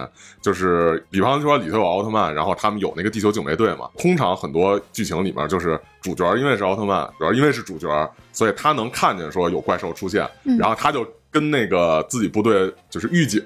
[0.42, 3.88] 就是比方说里头有奥特曼，然后他们有那个地球警卫队嘛。
[4.00, 7.88] 通常很多剧情里面就是主角因为是奥特曼，主要因为是主角，
[8.32, 13.44] 所以他能看见说有怪兽出现，然后他就跟那个自己部队就是预警，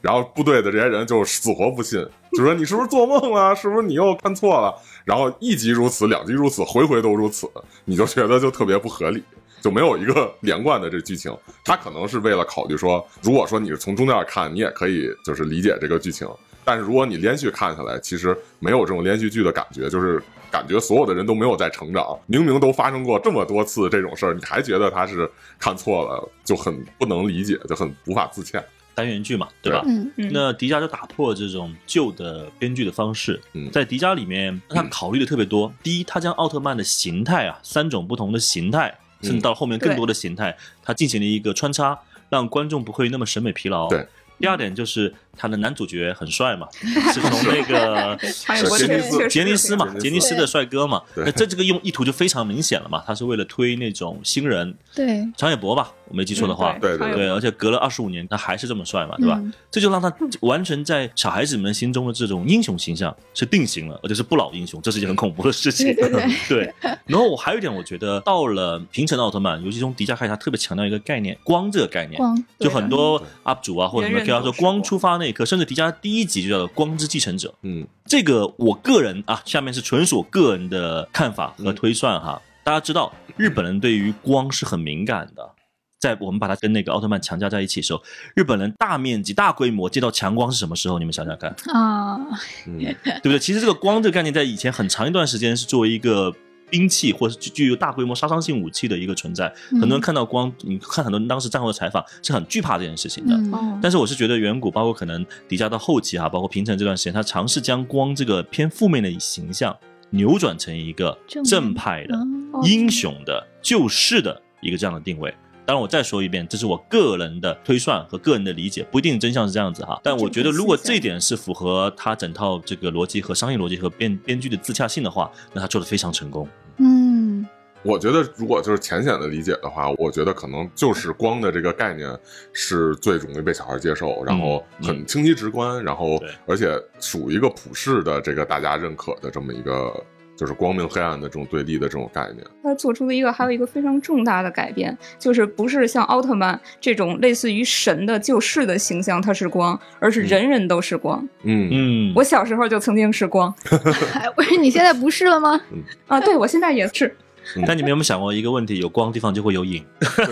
[0.00, 3.54] 然后部队的这些人就死活不信，就说你是不是做梦了？
[3.56, 4.74] 是不是你又看错了？
[5.04, 7.48] 然后一集如此，两集如此，回回都如此，
[7.84, 9.22] 你就觉得就特别不合理。
[9.62, 16.28] 就没有一个连贯的这剧情，他可能是为了考虑说，如果说你是从中间看，你也可以就是理解这个剧情，
[16.62, 25.28] 但是如果你连续看下来，其实没有这种连续剧的感觉，就是感觉所有的人都没有在成长，明明都发生过这么多次这种事儿，你还觉得他是
[25.58, 28.62] 看错了，就很不能理解，就很无法自洽。
[28.96, 29.84] 单元剧嘛，对吧？
[29.86, 35.72] 嗯，那迪迦就打破这种旧的编剧的方式，在迪迦里面，他考虑的特别多。
[35.82, 38.98] 第一，他将奥特曼的形态啊，三种不同的形态。
[39.22, 43.88] 甚至到后面更多的形态，他进行了一个穿插，让观众不会那么审美疲劳。
[43.88, 44.06] 对，
[44.38, 46.66] 第二点就是他的男主角很帅嘛，
[47.12, 51.02] 是从那个杰尼斯杰尼斯嘛，杰尼斯的帅哥嘛。
[51.14, 54.74] 那这这个用意图就非常明显了嘛，他是为了推那种新人。
[54.94, 59.40] 对，长野博吧，我没记错的话，对对对，而且隔了二十五年，他还是这么帅嘛，对吧？
[59.70, 65.94] 这就让他完全在小孩子们心中的这种英雄形象是定型了，而且是不老英雄，这是一件很恐怖的事情。
[65.94, 66.74] 对对 对。
[67.06, 72.16] 然后我还有一点，我觉得到了平成奥特曼，尤其从迪迦开始，他特别强调一个概念——光这个概念。
[72.16, 77.54] 光，就很多 UP 主啊或者什么，可以说光出发那一刻，甚至迪迦第一集就叫做“光之继承者”。
[77.62, 82.40] 嗯，这个我个人啊，下面是纯属个人的看法和推算哈。
[82.64, 85.50] 大家知道，日本人对于光是很敏感的。
[85.98, 88.02] 在我们把它跟那个奥特曼强加在一起的时候，
[88.34, 90.98] 日本人大面积、大规模见到强光是什么时候？
[90.98, 92.18] 你们想想看啊，
[92.64, 93.38] 对不对？
[93.38, 96.32] 其实这个光这个概念在以前很长一段时间是作为一个
[96.70, 99.52] 兵器或是具有大规模杀伤性武器的一个存在。
[99.70, 103.38] 很多人看到光，你看很多人当时战后的采访是很惧怕这件事情的。
[103.82, 109.76] 但是我是觉得远古，包括可能迪迦到后期哈，包括平成这段时间，他尝试将光这个偏负面的形象
[110.10, 112.18] 扭转成一个正派的、
[112.64, 115.34] 英雄的、救世的一个这样的定位。
[115.66, 120.00] 当然，我再说一遍，这是我个人的推算和个人的理解，不一定真相是这样子哈。
[120.00, 126.48] 但我觉得，如果这一点是符合他整套这个逻辑和商业逻辑和编编剧的自洽性的话，那他做的非常成功。
[126.76, 127.44] 嗯，
[127.82, 132.16] 我觉得如果就是浅显的理解的话，我觉得可能就是光的这个概念
[132.52, 139.92] 是最容易被小孩接受，然后很清晰直观，然后而且属于一个普世的这个大家认可的这么一个。
[140.36, 151.26] 就是光明黑暗的这种对立的这种概念，他做出了一个还有一个非常重大的改变，就是不是像奥特曼这种类似于神的救世的形象，它是光，而是人人都是光。
[151.42, 153.52] 嗯嗯，我小时候就曾经是光，
[154.36, 155.60] 不是你现在不是了吗？
[156.06, 157.16] 啊，对我现在也是。
[157.66, 158.78] 但你们有没有想过一个问题？
[158.78, 159.84] 有光的地方就会有影，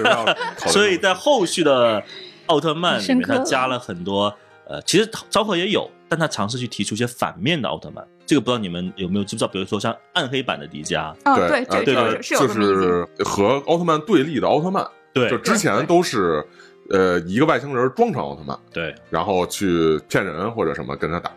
[0.66, 2.02] 所以在后续的
[2.46, 4.34] 奥特曼里面，他加了很多。
[4.66, 8.02] 呃，其实昭和也有，但他尝试去提出一些反面的奥特曼。
[8.26, 9.48] 这个不知道你们有没有知不知道？
[9.48, 14.86] 比如说像暗黑版的迪迦，对对对对，就是和奥特曼对立的奥特曼。
[15.12, 16.44] 对，就之前都是
[16.90, 21.30] 呃一个外星人装成奥特曼，对，然后去骗人或者什么跟他打。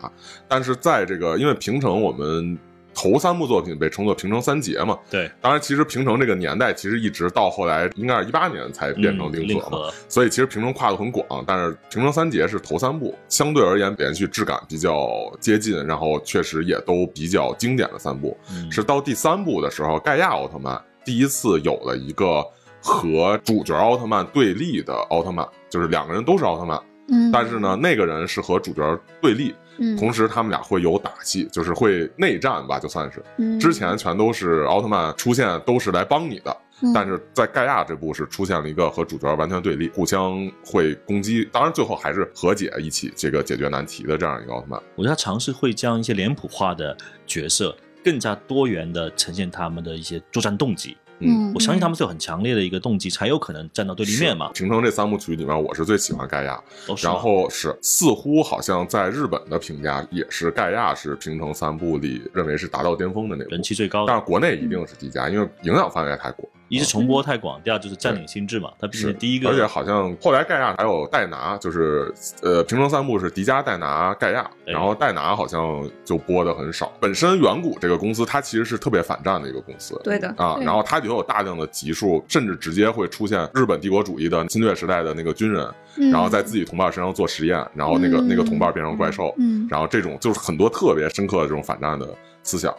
[0.48, 2.58] 但是在这个因为平成我们。
[3.00, 4.98] 头三部作品被称作平成三杰嘛？
[5.08, 9.92] 对，当然，其实平成这个年代其实一直到后来，应该是一八年才变成令和嘛。
[10.08, 15.08] 所以其实平成跨度很广，但是平成三杰是头三部，相对而言连续质感比较
[15.38, 18.36] 接近，然后确实也都比较经典的三部。
[18.68, 22.44] 是到第三部的时候，盖亚奥特曼第一次有了一个
[22.82, 26.76] 和主角奥特曼对立的奥特曼，就是两个人都是奥特曼，
[27.08, 29.54] 嗯，但是呢，那个人是和主角对立。
[29.98, 33.22] 同时他们俩会有打戏，就是会内战吧，就算是。
[33.58, 36.56] 之前全都是奥特曼出现，都是来帮你的。
[36.94, 44.80] 但是在盖亚这部是出现了一个和主角完全对立，互相会攻击，当然最后还是和解一起这个解决难题的这样一个奥特曼。
[44.94, 50.96] 我觉得他尝试会将一些脸谱化的角色更加多元的呈现他们的一些作战动机。
[51.20, 54.50] 嗯，我相信他们是有很强烈的一个动机，才有可能站到对立面嘛。
[54.52, 56.62] 平成这三部曲里面，我是最喜欢盖亚，
[57.02, 64.06] 然后是似乎好像在日本的评价也是盖亚是平成三部里认为是达到巅峰的那部，人气最高。
[64.06, 66.48] 但是国内一定是迪迦，因为影响范围太广。
[66.68, 68.70] 一是重播太广，第二就是占领心智嘛。
[68.78, 76.92] 它毕竟第一个，而且好像后来盖亚还有戴拿，就是呃平成三部是迪迦、戴拿、盖亚，然后戴拿好像就播的很少。
[77.00, 80.58] 本身远古这个公司它其实是特别反战的一个公司，对的啊。
[80.60, 85.66] 然后它里头有大量的集数，甚至直接会出现日本帝国主义的侵略时代的那个军人，
[86.12, 89.34] 然后在自己同伴身上做实验，然后那个那个同伴变成怪兽，
[89.70, 92.06] 然后这种就是很多特别深刻的这种反战的
[92.42, 92.74] 思想。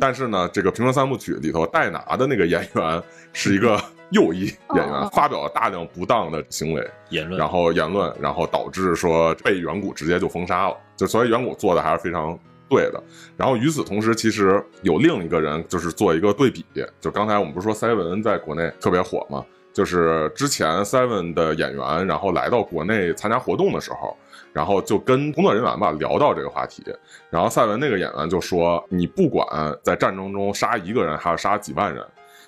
[0.00, 10.76] 但是呢，这个平成三部曲里头戴拿的那个演员是一个右翼演员，发表了大量不当的行为言论，然后言论，然后导致说被远古直接就封杀了。
[10.96, 12.36] 就所以远古做的还是非常
[12.68, 13.02] 对的。
[13.36, 16.64] 然后与此同时，其实有另一个人就是做一个对比，
[17.00, 19.44] 就刚才我们不是说 Seven 在国内特别火嘛？
[19.72, 24.16] 就是之前 Seven 的演员，然后来到国内参加活动的时候。
[24.58, 26.82] 然后就跟工作人员吧聊到这个话题，
[27.30, 29.46] 然后赛文那个演员就说：“你不管
[29.84, 32.04] 在战争中杀一个人还是杀几万人，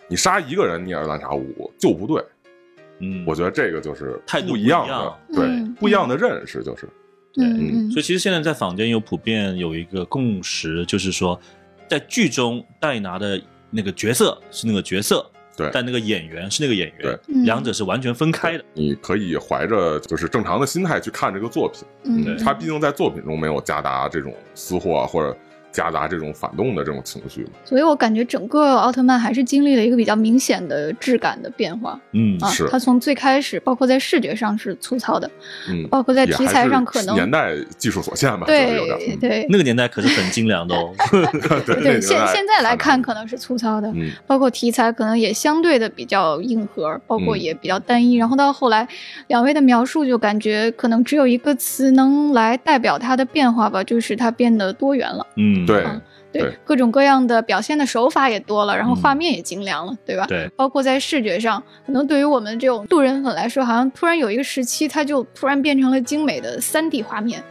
[0.08, 2.20] 你杀一个人你也是滥杀无辜，就不对。”
[2.98, 6.88] 嗯，我觉得这个就是态度不一样的，对，不一样的认识就是。
[7.32, 11.40] 对，嗯所以其实现在在坊间有普遍有一个共识，就是说，
[11.88, 15.24] 在剧中戴拿的那个角色是那个角色。
[15.60, 18.64] 对，但那个演员是那个演员，对，两者是完全分开的。
[18.74, 25.36] 你可以怀着就是正常的心态去看这个作品，嗯，他毕竟在作品中没有夹杂这种私货或者。
[25.72, 31.98] 夹杂这种反动的这种情绪，所以我感觉整个奥特曼还是经历了一个比较明显的质感的变化。
[32.12, 35.30] 嗯，是它从最开始，包括在视觉上是粗糙的，
[35.68, 40.92] 嗯，包括在题材上可能年代技术所限吧，对对，那个年代可是很精良的哦。
[41.64, 48.16] 对，现现在来看可能是粗糙的，嗯，包括题材可能也相对的比较硬核，包括也比较单一。
[48.16, 48.86] 然后到后来，
[49.28, 55.26] 两位的描述就感觉可能只有一个词能来代表它的变化吧，就是它变得多元了。
[55.36, 55.84] 嗯，对。
[56.32, 60.24] 对，各种各样的表现的手法也多了，然后画面也精良了，对吧？
[60.28, 67.42] 对，包括在视觉上，可能对于我们这种路人粉来说，好像突然有一个时期，它就突然变成了精美的三 D 画面。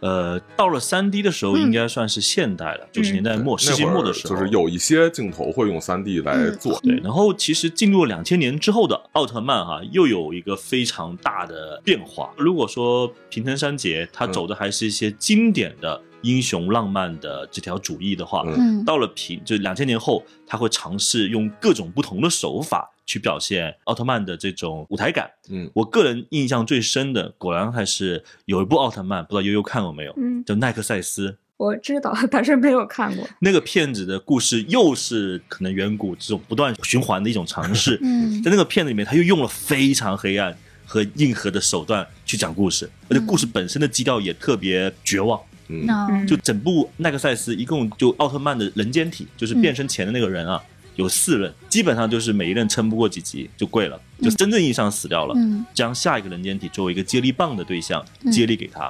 [0.00, 6.78] 呃，到了三 D 的时候，应该算是现代了，九十年代末、世纪末的时候，就是有一些镜头会用三 D 来做。
[6.80, 12.30] 对，然后其实进入两千年之后的奥特曼哈，又有一个非常大的变化。
[12.36, 22.88] 如果说平成三杰他走的还是一些经典的英雄浪漫的这条主义的话，嗯，到了平就两千年后，他会尝试用各种不同的手法。
[23.08, 30.12] 去表现奥特曼的这种舞台感，嗯，我个人印象最深的，果然还是有一部奥特曼，不知道悠悠看过没有？
[30.18, 31.38] 嗯，叫奈克赛斯。
[31.56, 33.26] 我知道，但是没有看过。
[33.40, 37.98] 那个片子的故事又是可能远古这种不断循环的一种尝试。
[38.02, 45.40] 嗯，在那个片子里面，他又用了非常黑暗和硬核的手段去讲故事，而且故事本身的基调也特别绝望。
[45.68, 50.62] 嗯，就整部奈克赛斯一共就奥特曼的人间体，就是变身前的那个人啊。
[50.98, 55.34] 有四任，基本上就是每一任撑不过几集就跪了，就真正意义上死掉了。
[55.72, 58.82] 将下一个人间体作为一个接力棒的对象，接力给他。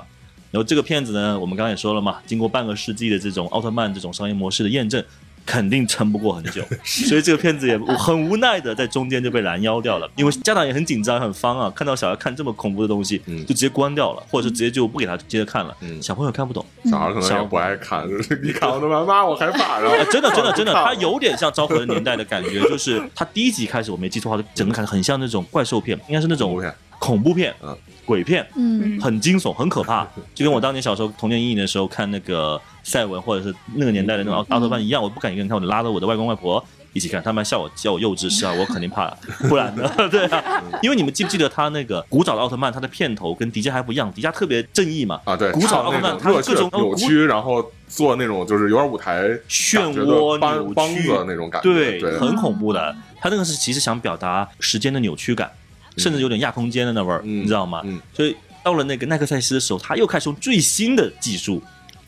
[0.51, 5.05] 然后这个片子呢，我们刚刚也说了嘛，经过半个世纪的这种奥特曼这种商业模式的验证。
[5.49, 10.07] 肯定撑不过很久， 所以这个片子也 很无奈的在中间就被拦腰掉了。
[10.15, 15.75] 因为家长也很紧张很慌啊，看到小孩看这么恐怖的东西，就直接关掉了，或者是直接就不给他接着看了。
[16.03, 18.07] 小朋友看不懂，小孩可能也不爱看。
[18.45, 19.81] 你看我的妈妈，我害怕。
[19.81, 26.63] 然后真的真的真的，他有点像昭和的年代的感觉，就是他第一集开始我没记错的话，整个看很像那种怪兽片，应该是那种
[26.99, 27.75] 恐怖片，嗯，
[28.09, 39.15] 鬼片，嗯，很惊悚，很可怕，就跟我当年小时候童年阴影的时候看那个赛文或者是那个年代的那种奥特曼一样，我不敢一个人看，我就拉着我的外公外婆一起看，他们笑我叫我幼稚，是啊，我肯定怕，
[39.47, 39.87] 不然呢？
[40.11, 51.13] 对啊，因为你们记不记得他那个古早的奥特曼，他的片头跟迪迦还不一样，迪迦特别正义嘛，啊对，古早奥特曼他各种扭曲，然后做那种就是有点舞台漩涡扭曲。
[51.27, 52.97] 那种感觉，对，很恐怖的。
[53.21, 55.51] 他那个是其实想表达时间的扭曲感。
[55.99, 57.83] 甚至有点亚空间的那味儿，你知道吗？
[58.15, 61.63] 所以到了那个奈克赛斯的时候，他又开始用最新的技术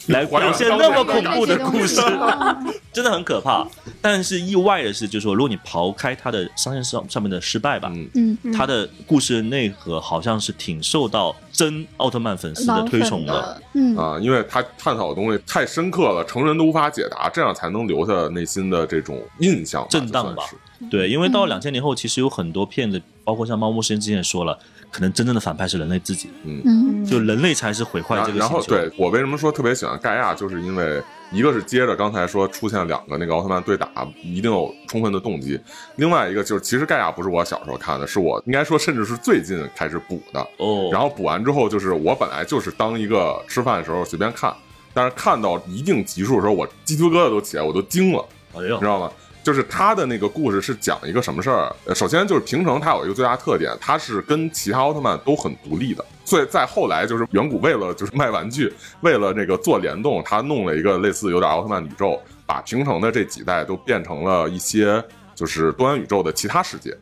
[0.07, 1.97] 来 表现那么恐怖的故事，
[2.93, 3.67] 真的很可怕。
[4.03, 13.97] 但是意外的是，就是说，如果你刨开它的商业上上面的失败吧，嗯，它的故事内核好像是挺受到真奥特曼粉丝的推崇的，嗯。
[13.97, 20.43] 啊，因为他探讨的东西太深刻了，成人都无法解答，这样才能留下内心的这种印象震荡吧。
[20.89, 24.59] 对，因为到两千年后，其实有很多片子，包括像猫牧师之前说了。
[24.93, 31.01] 可能真正的反派是人类自己，嗯，就人类才是毁坏这个然后，对我为什么说特别喜欢盖亚，就是因为
[31.31, 33.89] 一个是接着刚才说出现两个那个奥特曼对打，
[34.21, 35.57] 一定有充分的动机；
[35.95, 40.89] 另外一个就是，其实盖亚不是我小时候看的，是我应该说甚至是最近开始补的哦。
[40.91, 44.53] 然后补完之后，就是我本来就是当一个吃饭的时候随便看，
[44.93, 49.09] 但是看到一定集数的时候，我鸡皮疙瘩都起来，我都惊了，哎呦，你知道吗？
[49.43, 51.75] 就是他的那个故事是讲一个什么事儿？
[51.95, 56.05] 首先就是平成，它有一个最大特点，它是跟其他奥特曼都很独立的。
[56.27, 65.03] 所以再后来，就是远古为了就是卖玩具，为了那个做联动，他弄了一个类似有点奥特曼宇宙，把平成的这几代都变成了一些
[65.35, 66.97] 就是多元宇宙的其他世界。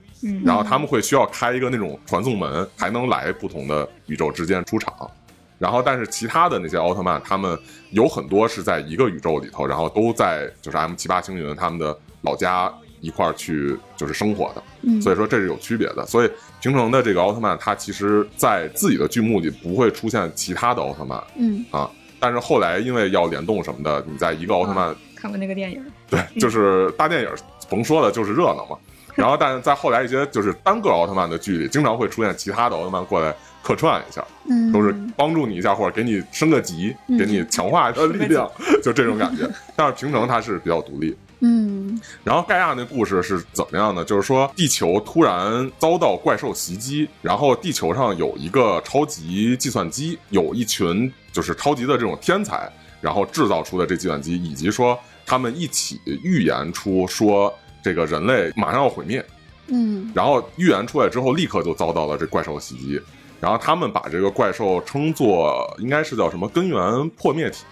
[0.45, 5.11] 然后他们会需要开一个那种传送门，才能来不同的宇宙之间出场。
[5.59, 7.59] 然后，但是其他的那些奥特曼，他们
[7.91, 11.99] 有很多是在一个宇宙里头，然后都在就是 M 七八星云他们的。
[12.23, 16.05] 老家一块儿去就是生活的，所以说这是有区别的。
[16.07, 27.31] 所以平成的这个奥特曼，他其实在自己的剧目里不会出现其他的奥特曼，嗯啊，但是后来因为要联动什么的，你在一个奥特曼看过那个电影， 对，就是大电影，
[27.69, 28.77] 甭说了，就是热闹嘛。
[29.15, 38.49] 然后，但是在后来一些就是单个奥特曼的剧里，经常会出现其他的奥特曼过来客串一下，嗯，都是帮助你一下或者给你升个级，给你强化力量，
[38.81, 39.49] 就这种感觉。
[39.75, 41.17] 但是平成他是比较独立。
[41.41, 44.05] 嗯，然后盖亚那故事是怎么样的？
[44.05, 52.69] 就是说地球突然遭到怪兽袭击，然后地球上有一个超级计算机，有一群就是超级的这种天才，
[53.01, 59.25] 然后制造出的这计算机，以及说他们一起预言出说这个人类马上要毁灭。
[59.69, 63.01] 嗯，然后预言出来之后，立刻就遭到了这怪兽袭击。
[63.41, 67.65] 然后他们把这个怪兽称作应该是叫什么根源破灭体，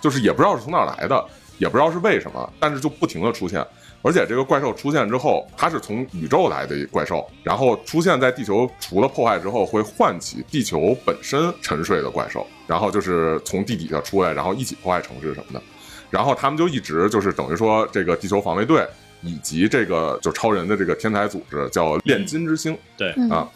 [0.00, 1.28] 就是也不知道是从哪来的。
[1.58, 3.64] 也不知道是为什么，但是就不停的出现，
[4.02, 15.62] 而且这个怪兽出现之后，它是从宇宙来的怪兽，然后出现在地球，除了破坏之后，会唤起地球本身沉睡的怪兽，然后就是从地底下出来，然后一起破坏城市什么的，
[16.10, 18.86] 然后他们就一直就是等于说这个地球防卫队
[19.22, 23.48] 以及这个就超人的这个天才组织叫炼金之星，对啊，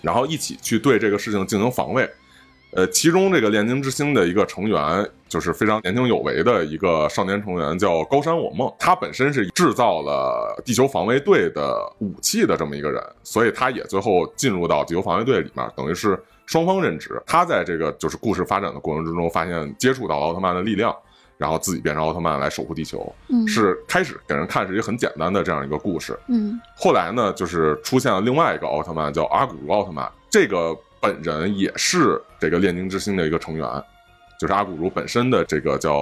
[0.00, 2.08] 然后一起去对这个事情进行防卫。
[2.72, 8.70] 呃，其中这个炼金之星的一个成员，就是非常年轻有为的一个少年成员，叫高山我梦。
[8.78, 17.22] 他本身是制造了地球防卫队的武器的这么一个人，所以他也最后进入到地球防卫队里面，等于是双方任职。
[17.24, 20.94] 他在这个就是故事发展的过程之中，发现接触到奥特曼的力量，
[21.38, 23.10] 然后自己变成奥特曼来守护地球。
[23.28, 26.18] 嗯，是开始给人看是一个很简单的这样一个故事。
[26.28, 30.12] 嗯，后来呢，就是出现了另外一个奥特曼，叫阿古如奥特曼。
[30.28, 30.76] 这个。
[30.98, 33.66] 本人也是这个炼金之星的一个成员，
[34.38, 35.92] 就是阿古茹本身的这个叫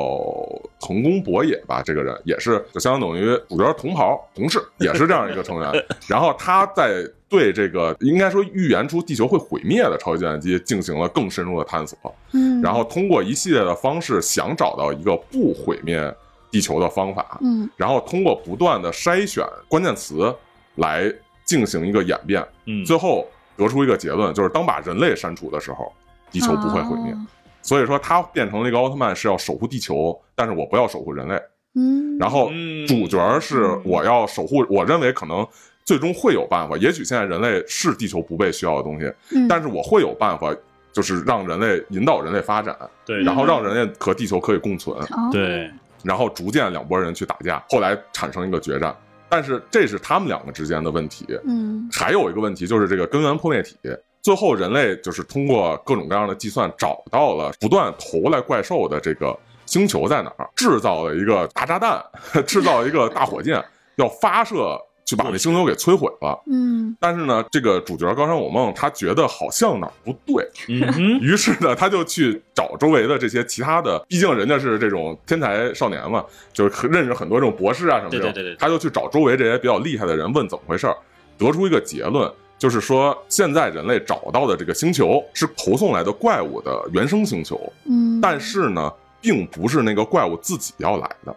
[0.81, 5.73] 藤宫博野吧，这个人也是就相当于主角同袍同事，也是这样一个成员。
[6.09, 11.97] 然后他在对这个应该说预言出地球会毁灭的超级计算机进行了更深入的探索，
[12.33, 16.13] 嗯，然后通过一系列的方式想找到一个不毁灭
[16.51, 20.35] 地球的方法，嗯，然后通过不断的筛选关键词
[20.77, 21.13] 来
[21.45, 23.27] 进行一个演变，嗯，最后。
[23.57, 25.93] 得出一个结论，就是当把人类删除的时候，
[26.35, 27.17] 地球不会毁灭。
[27.63, 31.41] 所以说，他变成了一个奥特曼，是要守护地球，但是我不要守护人类。
[31.77, 32.51] 嗯，然后
[32.87, 35.47] 主角是我要守护，我认为可能
[35.85, 36.77] 最终会有办法。
[36.77, 39.11] 也许现在人类是地球不被需要的东西，
[39.49, 40.55] 但是我会有办法，
[40.93, 42.77] 就是让人类引导人类发展，
[43.07, 44.95] 对，然后让人类和地球可以共存，
[45.33, 45.71] 对，
[46.03, 48.95] 然后逐渐两拨人去打架，后来产生一个决战。
[49.29, 53.77] 但是这是他们两个之间的问题，嗯，还有一个问题就是这个根源破灭体，
[54.25, 62.03] 最后人类就是通过各种各样的计算找到了不断投来怪兽的这个星球在哪儿，制造了一个大炸弹，
[62.45, 63.63] 制造一个大火箭，
[63.95, 64.77] 要发射。
[65.07, 66.43] 去把那星球给摧毁了。
[66.47, 80.97] 嗯，但是呢，这个主角高山我梦他觉得好像哪儿不对，嗯，于是呢，他就去找周围的这些其他的，毕竟人家是这种天才少年嘛，就是认识很多这种博士啊什么的，对对对，他就去找周围这些比较厉害的人问怎么回事儿，
[81.37, 91.35] 得出一个结论，就是说现在人类找到的这个星球是投送来的怪物的原生星球，嗯，但是呢，并不是那个怪物自己要来的。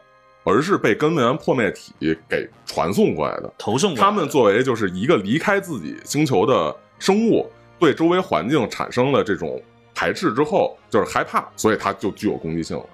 [0.50, 1.92] 而是被根源破灭体
[2.30, 3.94] 给传送过来的，投送。
[3.94, 7.46] 他们作为就是一个离开自己星球的生物，
[7.78, 9.62] 对周围环境产生了这种
[9.94, 12.86] 排斥之后，就是害怕，所以它就具有攻击性了。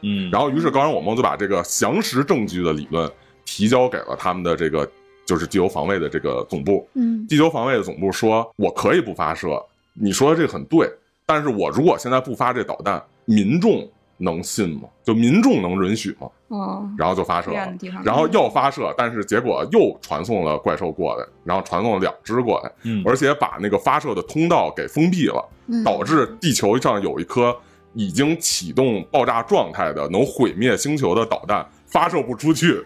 [0.00, 3.06] 嗯，然后于是高人我梦就把这个详实证据的理论
[3.44, 4.90] 提交给了他们的这个
[5.24, 6.88] 就是地球防卫的这个总部。
[6.94, 9.62] 嗯，地球防卫的总部说，我可以不发射，
[9.94, 10.90] 你说的这个很对，
[11.26, 14.88] 但是我如果现在不发这导弹，民众能信吗？
[15.04, 16.28] 就民众能允许吗？
[16.48, 27.56] 哦，然后就发射了然后要发射，但是结果又传送了怪兽过来，然后传送了两只过来，嗯而且把那个发射的通道给封闭了，嗯导致地球上有一颗
[27.94, 32.84] 已经启动爆炸状态的能毁灭星球的导弹发射不出去，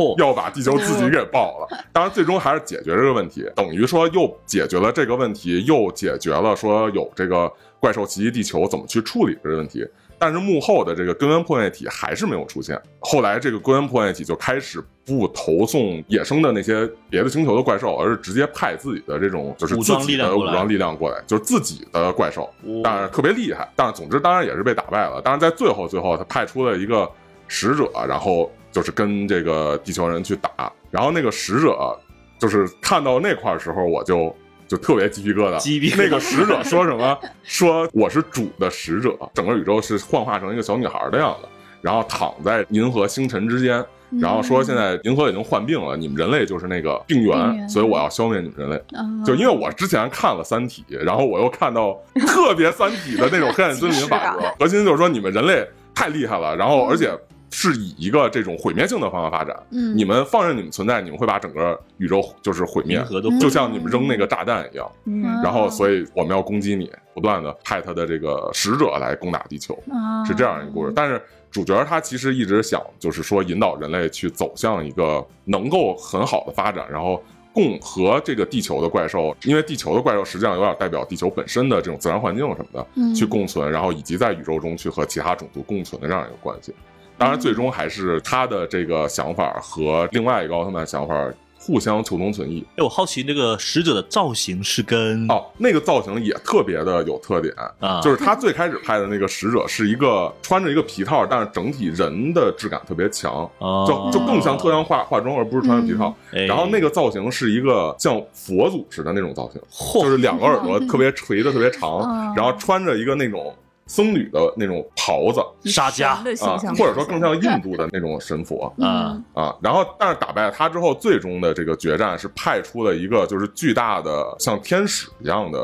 [0.00, 1.68] 嚯，要把地球自己给爆了。
[1.92, 9.86] 当然，最终还是解决这个问题，等于说又解决了这个问题，又解决了说有这个怪兽袭击地球怎么去处理这个问题。
[10.18, 12.78] 但是幕后的这个根源破坏体还是没有出现。
[12.98, 22.42] 后来这个根源破坏体就开始不投送野生的那些别的星球的怪兽，而是直接派自己的这种就是武自己装力量过来的武装力量过来，就是自己的怪兽。
[22.66, 25.22] 哦当然特别厉害，但是总之当然也是被打败了。
[25.22, 27.10] 当然在最后最后他派出了一个
[27.48, 31.98] 使者，然后就是跟这个地球人去打，然后那个使者
[32.38, 34.34] 就是看到那块儿时候我就。
[34.70, 37.18] 就特别鸡皮疙瘩，鸡皮那个使者说什么？
[37.42, 41.48] 说我是主的使者，整个宇宙是幻化成一个小女孩的样子，
[41.80, 43.84] 然后躺在银河星辰之间，
[44.20, 48.76] 然后说现在银河已经患病了，你们人类就是那个病源，所以我要消灭你们人类。
[48.96, 57.10] 啊就因为我之前看了《三体》，然后我又看到特别《三体》的那种黑暗森林 法则，核心就是说你们人类太厉害了，然后而且
[57.50, 59.56] 是以一个这种毁灭性的方向发展。
[59.70, 63.04] 嗯，你们放任你们存在，你们会把整个宇宙就是毁灭
[63.40, 64.90] 就像你们扔那个炸弹一样。
[65.04, 69.74] 嗯然后，所以我们要攻击你，不断的派他的这个使者来攻打地球。
[69.90, 70.92] 啊是这样一个故事。
[70.94, 71.20] 但是
[71.50, 77.20] 主角他其实一直想，就是说引导人类去走向一个能够很好的发展，然后
[77.52, 86.72] 共和这个地球的怪兽，因为地球的怪兽实际上有点代表地球本身的这种自然环境什么的，嗯去共存，然后以及在宇宙中去和其他种族共存的这样一个关系。
[87.20, 91.14] 当然，最终还是他的这个想法和另外一个奥特曼想法
[91.58, 92.64] 互相求同存异。
[92.76, 106.16] 哎，我好奇那个使者的造型是跟哦，那个造型也特别的有特点，啊就是他最开始拍的那个使者是一个穿着一个皮套，但是整体人的质感特别强，哦就就更像特效化化妆，而不是穿着皮套。
[106.32, 113.54] 哎然后那个造型是一个像佛祖似的那种造型，嚯就是两个耳朵 特别垂的特别长哦，然后穿着一个那种
[113.90, 118.72] 僧侣的那种袍子沙加神的形啊，，或者说更像印度的那种神佛。
[118.80, 119.20] 啊。
[119.34, 125.58] 啊，然后但是打败了他之后，最终的这个决战是派出了一个就是巨大的像天使一样的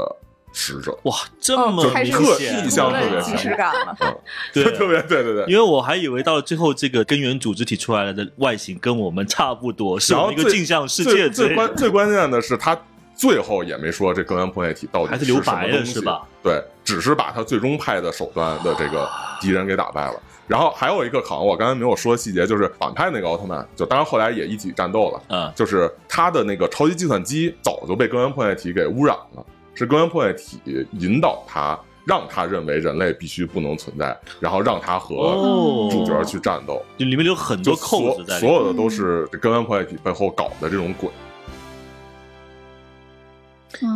[0.53, 3.31] 使者，哇，这么明显意象特别强。
[3.31, 3.97] 即视感了。
[4.53, 4.65] 对。
[4.73, 5.45] 特 别对对对。
[5.47, 12.77] 因为我还以为到了最后，这个根源组织体出来了的外形跟我们差不多，是一个镜像世界最关最关键的是，他
[13.17, 16.23] 最后也没说这根源破坏体到底还是什么东西是吧？
[16.43, 19.09] 对，只是把他最终派的手段的这个
[19.41, 20.21] 敌人给打败了。
[20.47, 25.23] 然后还有一个可能我刚才没有说细节，就是反派那个奥特曼，就当然后来也一起战斗了。
[25.29, 29.45] 嗯就是他的那个超级计算机早就被根源破坏体给污染了，
[29.75, 30.61] 是根源破坏体
[30.93, 36.81] 引导他，让他认为人类必须不能存在，然后让他和哦主角去战斗。
[36.99, 38.39] 就里面有很多扣所子在。
[38.39, 41.09] 所有的都是根源破坏体背后搞的这种鬼。
[41.09, 41.26] 嗯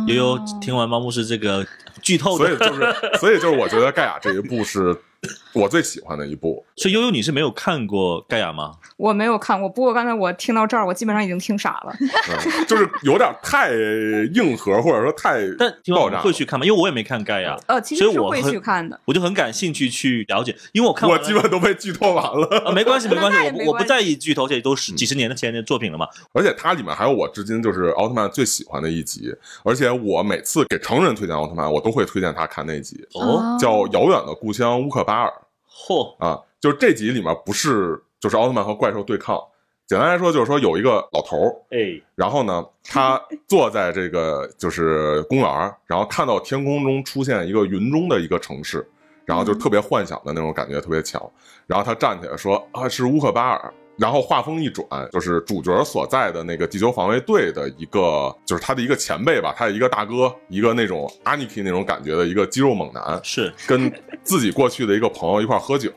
[0.07, 1.65] 悠悠听完猫牧师这个
[2.01, 4.95] 剧透的，所以就是，所以就是，我觉得盖亚这一部是
[5.53, 6.65] 我最喜欢的一部。
[6.75, 8.73] 所以悠悠你是没有看过盖亚吗？
[8.97, 11.93] 我没有看过，不过刚才我听到这儿，我基本上已经听傻了。
[11.99, 12.07] 嗯
[12.67, 13.71] 就是有点太
[14.33, 16.21] 硬核，或者说太 但爆炸。
[16.21, 16.65] 会去看吗？
[16.65, 18.99] 因为我也没看盖亚，呃，其实我会所以我很去看的。
[19.05, 22.47] 我就很感兴趣去了解，因为我看我基本都被剧透完了。
[22.65, 26.07] 啊，没关系，没关系，我我不在意剧透，这都是几十年前的作品了嘛。
[26.33, 35.29] 而且它里面还有我至今就是奥特曼最喜欢的一集，而且我每次给成人推荐奥特曼，我都会推荐他看那集，哦，叫《遥远的故乡乌克巴尔》
[35.69, 36.41] 嚯，啊。
[36.61, 39.41] 就是这集里面不是就是奥特曼和怪兽对抗，
[39.87, 48.87] 简单来说就是说有一个老头儿，哎，然后呢，他坐在这个就是公园儿，然后看到天空中出现一个云中的一个城市，
[49.25, 51.19] 然后就特别幻想的那种感觉特别强。
[51.65, 63.93] 然后他站起来说：“啊，是乌克巴尔。”然后话风一转，就是主角所在的那个地球防卫队的一个，就是他的一个前辈吧，他的一个大哥，一个那种 Aniki 那种感觉的一个肌肉猛男， 是跟
[64.23, 65.91] 自己过去的一个朋友一块儿喝酒，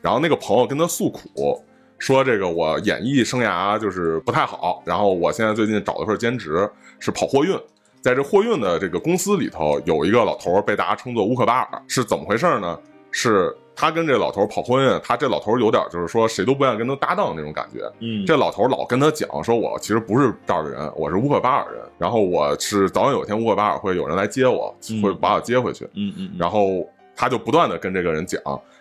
[0.00, 1.62] 然后那个朋友跟他诉苦，
[1.98, 6.66] 说这个我演艺生涯就是不太好，然后我现在最近找了份兼职
[6.98, 7.54] 是跑货运，
[8.00, 12.80] 在这货运的这个公司里头有一个老头儿被大家称作乌克巴尔，是怎么回事呢？
[13.12, 25.00] 是他跟这老头儿跑货运，他这老头儿有点就是说谁都不愿意跟他搭档那种感觉，嗯，这老头儿老跟他讲说，我其实不是这儿的人，我是乌克巴尔人，然后我是早晚有一天乌克巴尔会有人来接我，嗯。
[25.00, 25.86] 会把我接回去。
[25.94, 26.38] 嗯嗯，嗯。
[26.38, 28.38] 然后他就不断的跟这个人讲，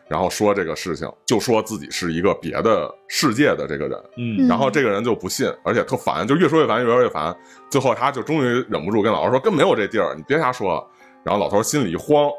[0.09, 7.33] 然后说这个事情，就说自己是一个别的世界的这个人，嗯，然后这个人就不信，而且特烦，就越说越烦，越说越烦，
[7.69, 10.73] 最后他就终于忍不住跟老头说，根本没有这地儿，你别瞎说。
[10.73, 10.85] 了。
[11.23, 12.29] 然后老头心里一慌，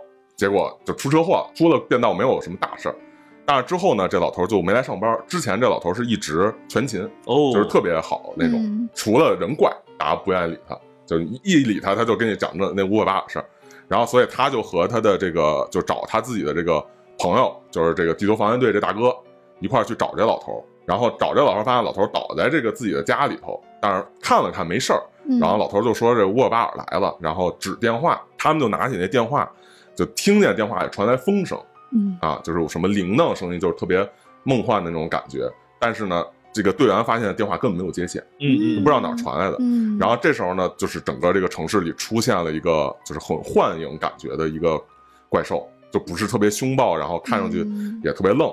[0.41, 2.95] 结果就出车祸了，出了变道没有什么大事儿。
[3.45, 5.19] 但是之后呢，这老头就没来上班。
[5.29, 13.45] 之前这老头是一直全勤，哦，就是特别好那种，除了人怪，大家不愿意理他，就一理他，他就跟你讲这那五百八的事儿。
[13.87, 16.83] 然后，所以他就和他的这个，就找他自己的这个
[17.19, 19.15] 朋友，就是这个地球防卫队这大哥
[19.59, 20.65] 一块儿去找这老头。
[20.87, 25.03] 然后找这老头，发现老头倒在这个自己的家里头，但是看了看没事儿。
[25.39, 29.49] 然后老头就说这沃巴尔来了，然后指电话，他们就拿起那电话，
[30.05, 31.59] 就听见电话里传来风声。
[31.93, 34.09] 嗯啊，就是有什么铃铛声音，就是特别
[34.45, 35.51] 梦幻的那种感觉。
[35.79, 39.57] 但是呢，这个队员发现电话根本没有接线，嗯嗯，不知道哪儿传来的。
[39.59, 44.81] 嗯，然后这时候呢，就是整个这个城市里出现了一个就是很幻影感觉的一个
[45.29, 47.67] 怪兽，就不是特别凶暴，然后看上去
[48.05, 48.49] 也特别愣。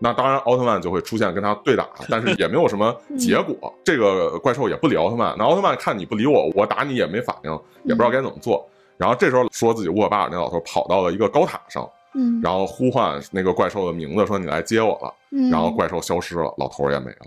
[0.00, 3.70] 那当然，奥特曼就会出现跟他对打， 但是也没有什么结果。
[3.84, 7.50] 这个怪兽也不理奥特曼，那奥特曼看你不理我，我打你也没反应，
[7.84, 8.66] 也不知道该怎么做。
[8.98, 11.88] 然后这时候说自己沃巴尔那老头跑到了一个高塔上。
[12.14, 15.14] 嗯，然后呼唤那个怪兽的名字，说你来接我了。
[15.30, 17.26] 嗯，然后怪兽消失了，老头也没了。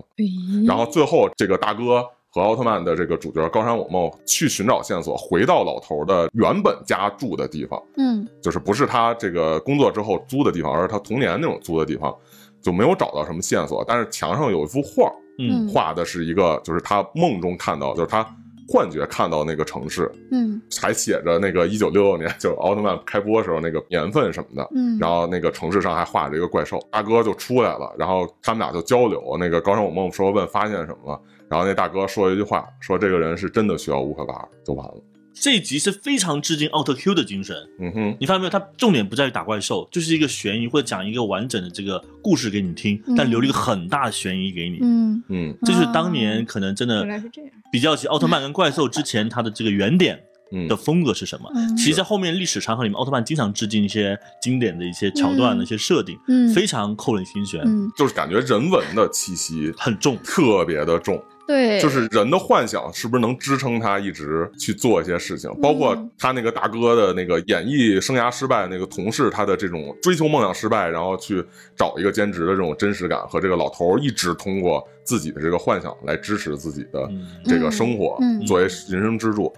[0.65, 7.81] 然后最后这个大哥和奥特曼的这个主角高山我梦去寻找线索，回到老头的原本家住的地方。
[7.95, 12.13] 嗯，就是不是他这个工作之后租的地方，而是他童年那种租的地方，
[12.59, 13.85] 就没有找到什么线索。
[13.87, 18.27] 但是墙上有一幅画，嗯，画的是一个，就是他梦中看到，就是他。
[18.67, 34.95] 幻觉看到那个城市，嗯，还写着那个一九六六年，就奥特曼开播时候那个年份什么的，嗯，然后那个城市上还画着一个怪兽，大哥就出来了，然后他们俩就交流，那个高山我梦说问发现什么了，然后那大哥说一句话，说这个人是真的需要乌克巴尔，就完了。
[35.41, 38.49] 这一集是非常致敬奥特 Q 的精神，嗯哼，你发现没有？
[38.51, 44.77] 它重点不在于打怪兽，就是一个悬疑或者讲一个完整的这个故事给你听，但留了一个很大的悬疑给你。
[44.83, 45.23] 嗯。
[45.29, 47.51] 嗯，这就是当年可能真的原来是这样。
[47.71, 50.21] 比较起奥特曼跟怪兽之前，它的这个原点
[50.69, 51.49] 的风格是什么？
[51.75, 61.23] 其实，在后面历史长河里面，奥特曼经常致敬一些经典的一些桥段的一些设定，嗯，非常扣人心弦，嗯，就是感觉人文的气息很重，特别的重。
[61.51, 65.53] 对，就是人的幻想是不是能支撑他一直去做一些事情？
[65.61, 71.43] 包括他那个大哥的那个演艺生涯失败，那个同事他的这种追求梦想失败，然后去
[71.75, 77.11] 找一个兼职的这种真实感，和这个老头一直通过自己的这个幻想来支持自己的
[77.43, 79.53] 这个生活，作为人生支柱。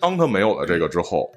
[0.00, 1.28] 当他没有了这个之后。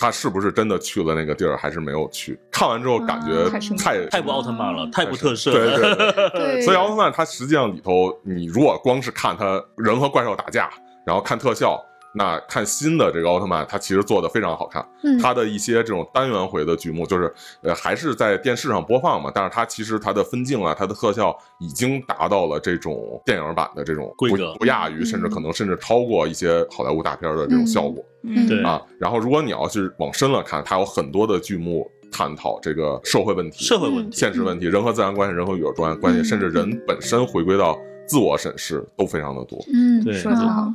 [0.00, 2.40] 他是不是真的去了那个地儿，还是没有去？
[2.50, 5.52] 看完之后感觉太太不奥特曼了，太不特色。
[5.52, 6.62] 对对对。
[6.62, 10.70] 所以奥特曼它实际上里头，你如果光是看他人和怪兽打架，
[11.04, 11.78] 然后看特效。
[12.12, 14.84] 那看新的这个奥特曼，它其实做的非常好看。
[15.04, 17.32] 嗯，它的一些这种单元回的剧目，就是
[17.62, 28.04] 呃还是在电视上播放嘛，但是它其实它的分镜啊，它的特效已经达到了这种电影版的这种规格，不亚于甚至可能甚至超过一些好莱坞大片的这种效果。
[28.24, 28.82] 嗯，对啊。
[28.98, 39.64] 然后如果你要是往深了看，它有很多的剧目探讨这个社会问题、社会问题、现实问题、人和自然关系、人和宇宙关系，甚至人本身回归到自我审视，都非常的多。
[39.72, 40.66] 嗯，对，说的好。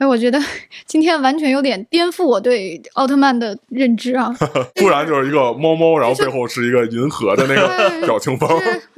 [0.00, 0.40] 哎，我觉得
[0.86, 4.34] 今天完全有点颠覆我对奥特曼的认知啊！
[4.74, 8.48] 突然就是一个猫猫，然后背后是一个银河的那个表情包。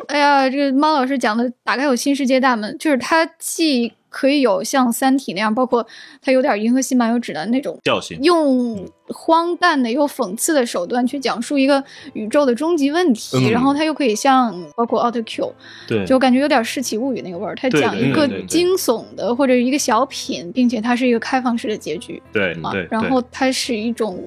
[0.06, 3.92] 哎呀，这个猫老师讲的打开我新世界大门，就是他既。
[4.12, 5.84] 可以有像《三体》那样，包括
[6.20, 11.82] 它有点《银河系漫游指南》那种调性，用荒诞的又讽刺的手段去讲述一个
[12.12, 15.44] 宇宙的终极问题，然后它又可以像包括《奥特 Q》，
[15.88, 17.56] 对，就感觉有点《世奇物语》那个味儿。
[17.56, 24.22] 它讲一个惊悚的或者一个小品，并且它是一个开放式的结局，对对，然后它是一种。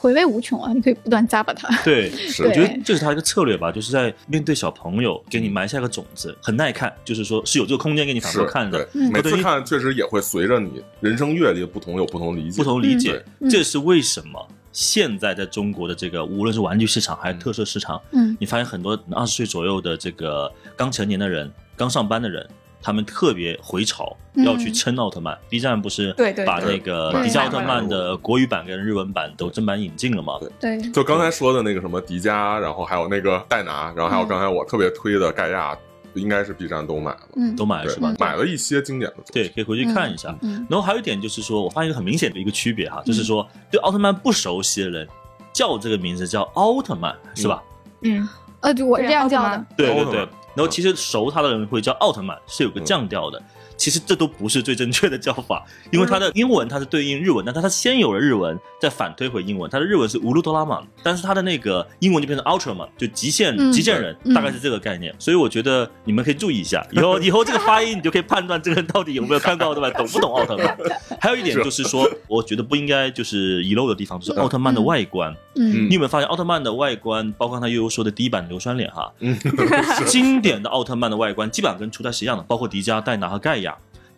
[0.00, 0.72] 回味无穷啊！
[0.72, 1.68] 你可以不断咂巴它。
[1.84, 2.10] 对，
[2.42, 8.88] 我觉得这是他一个策略吧，就是在面对小朋友，给你埋下个种子，很耐看，就是说是有这个空间给你反复看的。
[8.94, 12.56] 每次看确实也会随着你人生阅历不同有不同理解。
[12.56, 22.48] 不同理解，这是为什么现在在中国的这个无论是玩具市场还是特色市场，嗯，你发现很多二十岁左右的这个刚成年的人、刚上班的人。
[22.82, 25.36] 他们特别回潮，要去撑奥特曼。
[25.48, 26.14] B 站不是
[26.46, 30.34] 把那个迪迦奥特曼的国语版跟日文版都正版引进了吗？
[30.58, 35.76] 对，就刚才说的那个什么迪迦，然后还有那个戴拿，然后还有刚才我特别推的盖亚，
[36.14, 37.54] 应该是 B 站都买了，嗯。
[37.54, 38.14] 都买了是吧？
[38.18, 40.34] 买了一些经典的，对，可以回去看一下。
[40.68, 45.06] 然后还有一点就是说，我发现一个很明显的一个区别哈，就是说对奥特曼不熟悉的人
[45.52, 47.62] 叫这个名字叫奥特曼，是吧？
[48.02, 48.26] 嗯，
[48.60, 49.66] 呃，就我是这样叫的。
[49.76, 50.28] 对对对。
[50.60, 53.42] 然然后其实熟他的人会叫奥特曼，是有个降调的。
[53.80, 59.70] 其实这都不是最正确的叫法， 因为它的英文它是对应日文，但它它先有了日文，再反推回英文。
[59.70, 65.14] 它的日文是乌鲁多拉曼，但是它的那个英文就变成 Ultraman，就极限极限人，大概是这个概念。
[65.18, 70.76] 所以我觉得你们可以注意一下，以后以后这个发音你就可以判断这个人到底有没有看过奥特曼，懂不懂奥特曼。
[71.18, 75.34] 还有一点就是说，我觉得不应该就是遗漏的地方，就是奥特曼的外观。
[75.54, 79.10] 嗯，你有没有发现奥特曼的外观，包括他悠悠说的第一版硫酸脸哈，
[80.06, 83.69] 经典的奥特曼的外观基本上跟初代是一样的，包括迪迦、戴拿和盖亚。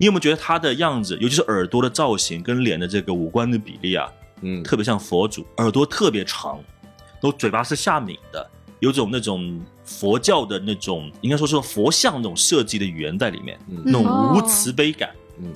[0.03, 8.45] 你有没有觉得他的样子，尤其是耳朵的造型跟脸的这个五官的比例啊，嗯，特别像佛祖，耳朵特别长，然后嘴巴是下抿的，
[8.81, 13.81] 有种那种佛教的那种，应该说是佛像那种设计的语言在里面，嗯。
[13.85, 15.09] 那种无慈悲感。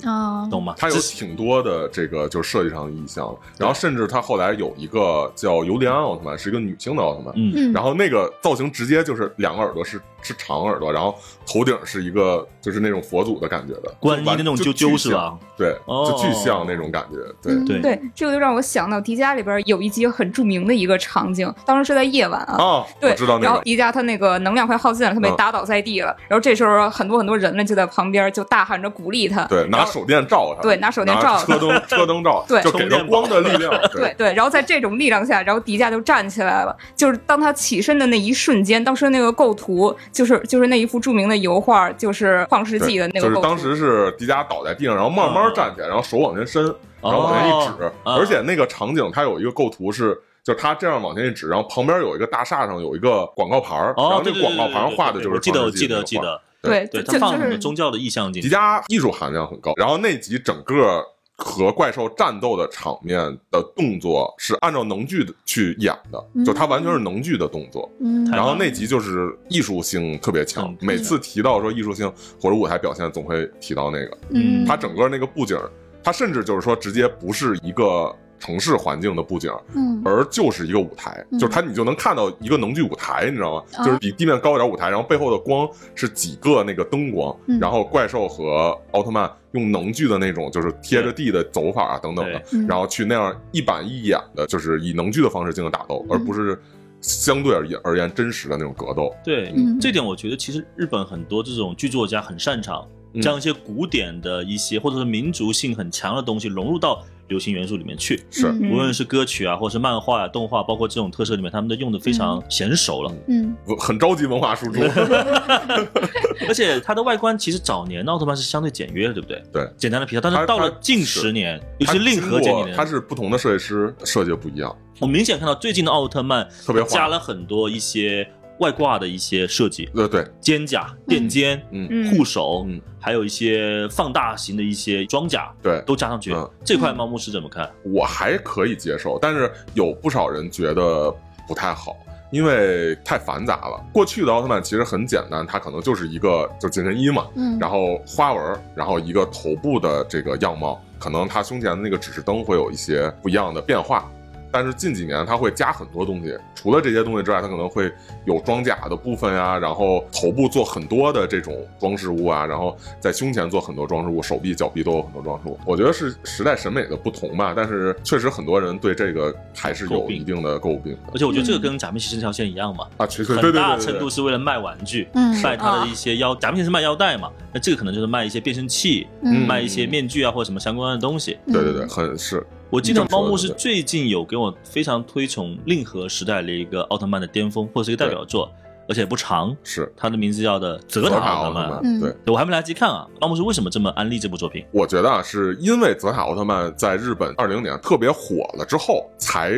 [0.03, 0.73] 嗯，懂吗？
[0.77, 11.15] 他有挺多的这个就是设计上的意向，然后甚至他后来有一个叫尤利安奥特曼，是一个女性的奥特曼，嗯，然后那个造型直接就是两个耳朵是是长耳朵，然后
[11.45, 15.37] 头顶是一个就是那种佛祖的感觉的，观音的那种啾啾是吧？
[15.57, 46.63] 对，就巨像那种感觉，对对对，这个就让我想到迪迦里边有一集很著名的一个场景，当时是在夜晚啊，对，知道然后迪迦他那个能量快耗尽了，他被打倒在地了，然后这时候很多很多人呢就在旁边就大喊着鼓励他，对，拿手电照他，对，拿手电照车灯 车灯照，对，就给了光的力量， 对对，然后在这种力量下，然后迪迦就站起来了，就是当他起身的那一瞬间，当时那个构图就是就是那一幅著名的油画，就是《创世纪》的那个，就是当时是迪迦倒在地上，然后慢慢站起来，然后手往前伸，
[46.99, 61.05] 然后往前一指，而且那个场景它有一个构图是，就是他这样往前一指，然后旁边有一个大厦上有一个广告牌然后那个广告牌上画的就是记得记得记得，对对，他放什么宗教的意象进去，迪迦艺术含量很高，然后那集整个。
[61.37, 63.19] 和怪兽战斗的场面
[63.51, 67.89] 的动作是按照能剧去演的，就它完全是能剧的动作。
[67.99, 72.11] 嗯，然后那集就是艺术性特别强，每次提到说艺术性
[72.41, 74.17] 或者舞台表现，总会提到那个。
[74.31, 75.57] 嗯，它整个那个布景，
[76.03, 78.13] 它甚至就是说直接不是一个。
[78.39, 83.63] 城市环境的布景，嗯，而就是一个舞台，就是它，你就能看到一个能剧舞台，你知道吗？
[83.83, 96.59] 就是比地面高一点舞台，然后背后的光是几个那个灯光，然后怪兽和奥特曼用能剧的那种，就是贴着地的走法啊等等的，然后去那样一板一眼的，就是以能剧的方式进行打斗，而不是
[97.01, 99.11] 相对而言而言真实的那种格斗。
[99.23, 102.87] 对，这点我觉得其实日本很多这种剧作家很擅长
[103.21, 107.03] 将一些古典的一些或者是民族性很强的东西融入到。
[107.27, 113.13] 流行元素里面去是，无论是歌曲啊，或者是漫画啊、动画，包括这种特色里面，他们都用的非常娴熟了。
[113.27, 114.81] 嗯，很着急文化输出。
[116.47, 119.43] 而且它的外观其实早年的奥特曼是相对简约的，对不对？
[119.51, 120.21] 对，简单的皮套。
[120.21, 124.75] 但是到了近十年，尤其令和这几年，它是不同的设计师设计不一样。
[124.99, 128.27] 我明显看到最近的奥特曼特别加了很多一些。
[128.59, 136.35] 外挂的一些设计，呃对，肩甲、垫肩、嗯，护手，嗯，还有一些放大型的一些装甲，对，都加上去。
[136.63, 137.69] 这块猫牧师怎么看？
[137.83, 141.13] 我还可以接受，但是有不少人觉得
[141.47, 141.95] 不太好，
[142.31, 143.79] 因为太繁杂了。
[143.93, 154.09] 过去的奥特曼其实很简单，它可能就是一个就紧身衣嘛，嗯，然后花纹，然后一个头部的这个样貌，可能它胸前的那个指示灯会有一些不一样的变化。
[154.51, 157.91] 但是近几年它会加很多东西，除了这些东西之外，它可能会
[158.25, 165.59] 有装甲的部分啊，然后头部做很多的这种装饰物啊，然后在胸前做很多装饰物，手臂、脚臂都有很多装饰物。
[165.65, 170.97] 我觉得是时代审美的不同吧，但是确实很多人对这个还是有一定的诟病。
[171.13, 181.37] 而且我觉得这个跟假面骑士这条线一样嘛，啊，其实很大程度是为了卖玩具，嗯卖它的一些腰，假面骑士卖腰带嘛，那这个可能就是卖一些变身器，嗯卖一些面具啊或者什么相关的东西。
[181.47, 182.45] 对对对，很是。
[182.69, 188.51] 我记得猫牧是最近有给我非常推崇令和时代的一个奥特曼的巅峰，或者是一个代表作，
[188.89, 191.99] 而且不长，是它的名字叫的泽塔奥特曼。
[192.01, 193.07] 对，我还没来得及看啊。
[193.21, 194.65] 猫牧是为什么这么安利这部作品？
[194.71, 199.53] 我觉得啊，是因为泽塔奥特曼在日本二零年特别火了之后，才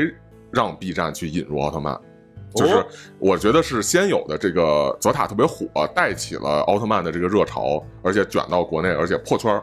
[0.51, 1.99] 让 B 站去引入奥特曼。
[2.55, 2.85] 就是
[3.19, 9.59] 我觉得是先有的这个泽塔特别火，带起了奥特曼的这个热潮，而且卷到国内，而且破圈。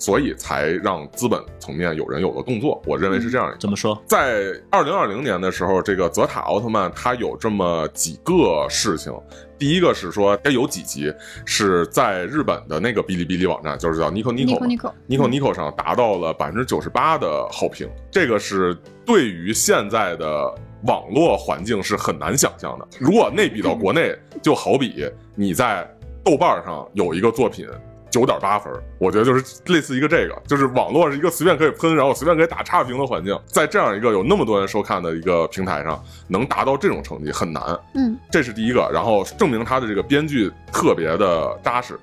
[0.00, 3.54] 所以才让资本层面有人有了动作，我认为是这样。
[3.60, 4.02] 怎么说？
[4.06, 9.12] 在二零二零年的时候，这个泽塔奥特曼它有这么几个事情。
[9.58, 11.12] 第一个是说，它有几集
[11.44, 14.58] 是在日本的那个哔哩哔哩网站，就是叫 Nico Nico
[15.06, 17.86] Nico Nico 上达到了百分之九十八的好评。
[18.10, 18.74] 这个是
[19.04, 20.50] 对于现在的
[20.84, 22.88] 网络环境是很难想象的。
[22.98, 25.86] 如果内比到国内，就好比你在
[26.24, 27.68] 豆瓣上有一个作品。
[28.10, 37.62] 九点八分，我觉得就是类似一个这个，就是网络是一个随便可以喷，然后随便可以打差评的环境，在这样一个有那么多人收看的一个平台上，能达到这种成绩很难。
[37.94, 41.98] 嗯，这是第一个，然后证明他的这个编剧特别的扎实，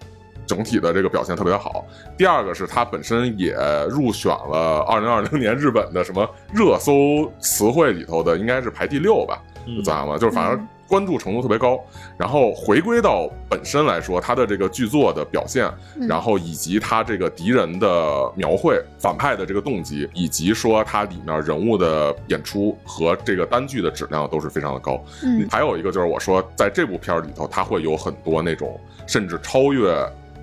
[0.46, 1.86] 整体的这个表现特别好。
[2.18, 3.54] 第二个是他本身也
[3.90, 9.42] 入选了二零二零年日本的什么热搜词汇里头的，应该是排第六吧？
[9.84, 10.18] 咋样嘛？
[10.18, 10.68] 就是反正。
[10.88, 11.80] 关注程度特别高，
[12.18, 15.70] 然后回归到本身来说，他的这个剧作的表现，
[16.08, 25.04] 然后以及他这个敌人的描绘、反派的这个动机，以及说他里面人物的演出和这个单剧的质量都是非常的高。
[25.24, 29.94] 嗯，还有一个就是我说，在这部片儿里头，它会有很多那种甚至超越。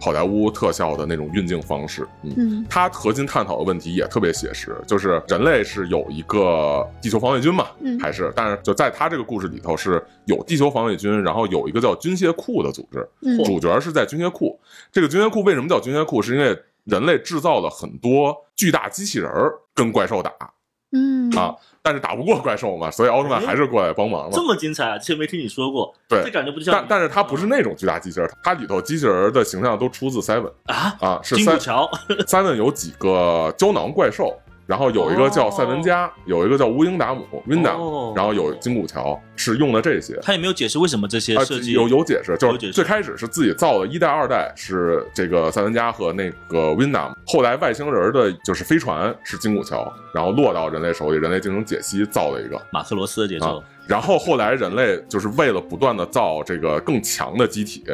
[0.05, 13.09] 好莱坞特效的那种运镜方式，嗯，它核心探讨的问题也特别写实，就是人类是有一个地球防卫军嘛，还是，但是就在他这个故事里头是有地球防卫军，然后有一个叫军械库的组织，
[13.47, 14.61] 主角是在军械库。
[14.93, 16.21] 这个军械库为什么叫军械库？
[16.21, 19.31] 是因为人类制造了很多巨大机器人
[19.75, 20.31] 跟怪兽打。
[20.95, 24.31] 嗯啊，但是打不过怪兽嘛，所以奥特曼还是过来帮忙了。
[24.33, 24.97] 这么精彩啊！
[24.97, 25.93] 之前没听你说过。
[26.09, 26.75] 对，这感觉不就像……
[26.75, 31.91] 但但是它不是那种巨大机器人，它里头机器人的形象都出自 Seven 啊啊，是金古桥
[32.27, 34.33] Seven 有几个胶囊怪兽。
[34.67, 40.19] 然后有一个叫赛文加，有一个叫乌英达姆 （Winda），然后有金古桥，是用的这些。
[40.23, 53.63] 他也没有解释为什么这些设计有有解释，就是最开始是自己造的一代、二代是这个赛文加和那个 Winda，后来外星人的就是飞船是金古桥，然后落到人类手里，人类进行解析造了一个马克罗斯的节奏。
[53.87, 57.85] 然后后来人类就是为了不断的造这个更强的机体，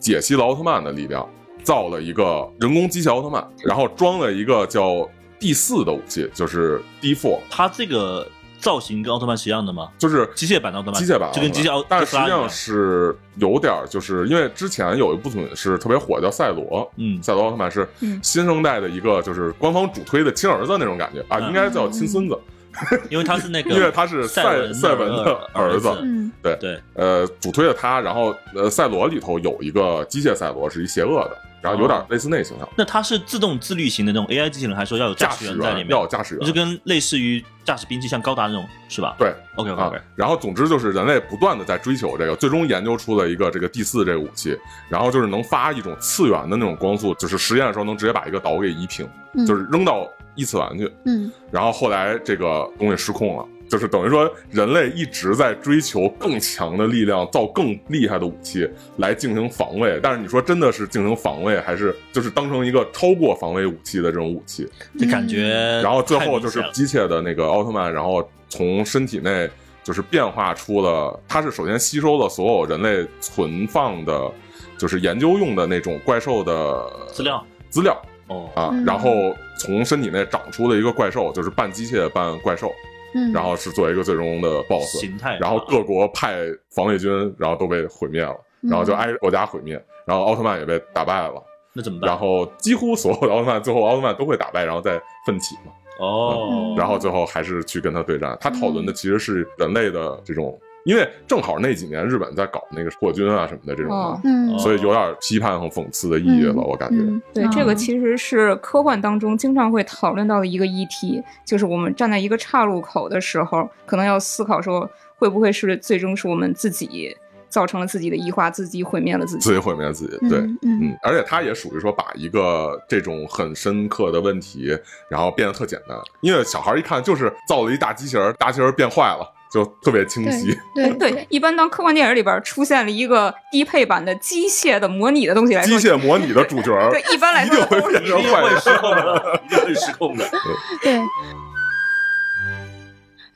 [0.00, 1.24] 解析了奥特曼的力量，
[1.62, 5.08] 造了一个人工机械奥特曼，然后装了一个叫。
[5.38, 8.26] 第四的武器就是 D Four，它这个
[8.58, 9.90] 造型跟奥特曼是一样的吗？
[9.98, 17.86] 就是机械版的奥特曼，机械版就跟机械奥，但实际上是有点，就是因为之前有一部分是特别火，叫赛罗，嗯，赛罗奥特曼是
[18.22, 22.38] 新生代的一个，就是官方主推的亲儿子那种感觉啊，应该叫亲孙子，
[23.10, 31.36] 因为他是那个，因为他是赛赛文的儿子，嗯，对对，呃，主推的他，然后呃，赛罗里头有一个机械赛罗是一邪恶的。
[31.62, 35.88] 然后有点类似那形象，那它是自动自律型的那种 AI 机器人，还是说要有驾驶员在里面？
[35.88, 39.16] 要有驾驶员，就跟类似于驾驶兵器，像高达那种，是吧？
[39.18, 40.00] 对，OK OK。
[40.14, 44.56] 然后总之就是人类不断的在追求这个，最终研究出了一个这个第四这个武器，
[44.88, 49.08] 然后就是能发一种次元的那种光速，就是实验的时候能直接把一个岛给移平，
[49.44, 50.88] 就是扔到异次玩具。
[51.04, 51.32] 嗯。
[51.50, 53.44] 然后后来这个东西失控了。
[53.68, 58.64] 就是等于说，人类一直在追求更强的力量，造更厉害的武器
[58.98, 59.98] 来进行防卫。
[60.00, 64.68] 但是你说真的是进行防卫，还是就是当成一个超过防卫武器的这种武器？
[64.96, 65.80] 就感觉。
[65.82, 69.50] 然后最后就是机械的那个奥特曼，然后从身体内
[69.82, 74.30] 就是变化出了，它是首先吸收了所有人类存放的，
[74.78, 82.72] 就是研究用的那种怪兽的资料资料哦啊，然后从身体内长出了一个怪兽，就是半机械半怪兽。
[83.14, 86.36] 嗯然后是作为一个最终的 BOSS 形态，然后各国派
[86.70, 92.08] 防卫军，然后都被毁灭了，然后就挨国家毁灭，然后奥特曼也被打败了，那怎么办？
[92.08, 95.72] 然后几乎所有的奥特曼最后奥特曼都会打败，然后再奋起嘛。
[95.98, 98.36] 哦，然后最后还是去跟他对战。
[98.38, 100.58] 他讨论的其实是人类的这种。
[100.86, 106.98] 因为正好那几年日本在搞那个破军啊什么的这种，嗯，所以有点批判和讽刺的意义了，我感觉。
[107.34, 117.16] 对，这个其实是科幻当中经常会讨论到的一个议题，就是我们站在一个岔路口的时候，可能要思考说，会不会是最终是我们自己
[117.48, 120.28] 造成了自己的异化，自己毁灭了自己，自己毁灭自己。
[120.28, 124.78] 对，嗯，而且他也属于说把一个这种很深刻的问题，
[125.10, 129.32] 然后变得特简单，因为小孩一看就是造了一大机器人，大机器人变坏了。
[129.56, 140.28] 就特别清晰，对对，一般当科幻电影里边出现了一个低配版的机械的模拟的东西来说，机械模拟的主角，对，一般来说会变成坏失控的，一定会失控的，
[140.84, 141.00] 对。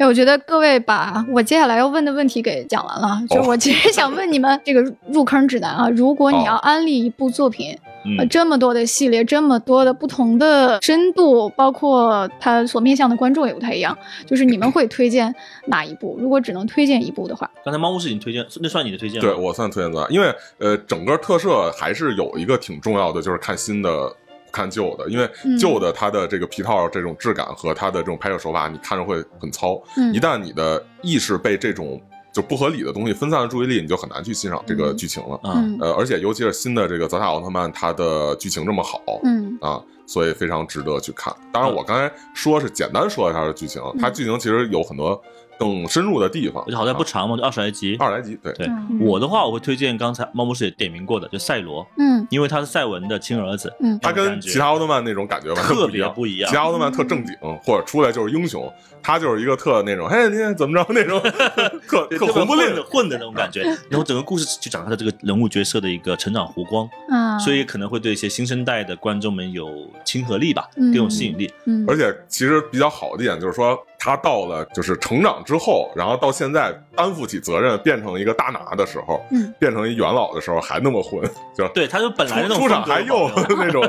[0.01, 4.82] 哎，我觉得各位把我接下来要问的问题给讲完了，就我其实想问你们这个
[5.12, 7.76] 入坑指南啊，如果你要安利一部作品，
[8.18, 13.94] 呃，这么多的系列，这么多的不同的深度，包括它所面向的观众也不太一样，
[14.24, 15.34] 就是你们会推荐
[15.66, 16.16] 哪一部？
[16.18, 24.11] 如果只能推荐一部的话，刚才猫屋是你推荐，那算你的推荐对我算推荐的，因为呃，整个特摄还是有一个挺重要的，就是看新的。
[24.51, 29.80] 看旧的，因为旧的它的这个皮套这种质感和它的这种拍摄手法，你看着会很糙。
[30.12, 32.01] 一旦你的意识被这种
[32.32, 35.40] 就不合理的东西分散了注意力，你就很难去欣赏这个剧情了。
[35.44, 41.34] 嗯，呃，而且尤其是新的这个泽塔奥特曼，它的剧情这么好，嗯啊，所以非常值得去看。
[41.53, 45.20] 当然，我刚才说是简单说一下它的剧情，它剧情其实有很多。
[45.61, 46.64] 更深入的地方。
[46.66, 47.96] 而且好在不长嘛，就二十来集。
[48.00, 48.50] 二十来集，对。
[48.54, 48.66] 对，
[48.98, 51.86] 我的话我会推荐刚才猫博士也点名过的，就赛罗。
[51.98, 53.70] 嗯，因为他是赛文的亲儿子。
[53.80, 56.48] 嗯，他跟其他奥特曼那种感觉特别不一样。
[56.48, 58.72] 其他奥特曼特正经，或者出来就是英雄，
[59.03, 61.20] 他就是一个特那种，嘿，你怎么着那种，
[61.88, 63.62] 特特混不吝的混的那种感觉。
[63.88, 66.88] 然后整个故事就讲他的这个人物角色的一个成长弧光。
[67.11, 71.53] 嗯，所以可能会对一些新生代的观众们有亲和力吧，更有吸引力。
[71.66, 73.78] 嗯，而且其实比较好的一点就是说。
[74.03, 81.20] 他到了就是成长之后，然后到现在担负起责任，变成一个大拿的时候，嗯，变成一元老的时候，还那么混，
[81.55, 83.82] 就对，他就本来那种出场还又 那种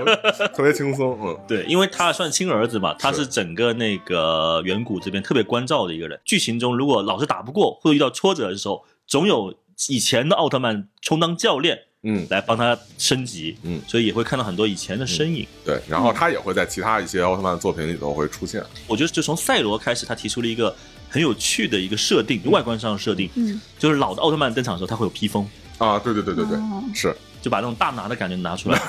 [0.54, 6.20] 特别轻松，嗯，对，因为他算亲儿子嘛，他是整个那个远古这边特别关照的一个人。
[6.24, 9.54] 剧情中如果老是打不过或者遇到挫折的时候，总有
[9.90, 11.80] 以前的奥特曼充当教练。
[12.04, 15.46] 嗯，来帮他升级，嗯，所以也会看到很多以前的身影。
[15.64, 18.60] 对，然后他也会在其他一些奥特曼作品里头会出现。
[18.88, 20.76] 我觉得就从赛罗开始，他提出了一个
[21.08, 25.48] 很有趣的一个设定，外观上的设定，嗯，就是老的奥特曼登场的时候，他会有披风。
[25.78, 26.58] 啊，对对对对对，
[26.96, 27.16] 是。
[27.42, 28.80] 就把那种大拿的感觉拿出来。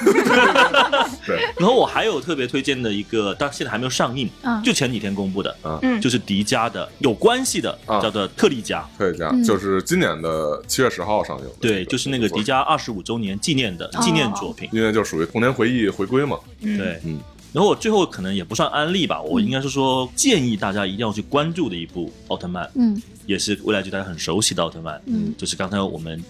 [1.27, 1.43] 对。
[1.59, 4.29] 然后我还有特别推荐的一个，但现在还没有上映，
[4.63, 8.83] 就前几天公布的，嗯，就是迪迦的有关系的，叫做特利迦。
[8.99, 11.45] 特利迦就是今年的七月十号上映。
[11.61, 14.69] 对，就是那个迪迦二十五周年纪念的纪念作品。
[14.73, 16.39] 因为就属于童年回忆回归嘛。
[16.61, 17.21] 对，嗯。
[17.53, 26.23] 然后我最后可能也不算安利吧，我应该是说建议大家一定要去关注的一部奥特曼，嗯，也是未来剧大家很熟悉的奥特曼，嗯，就是刚才我们。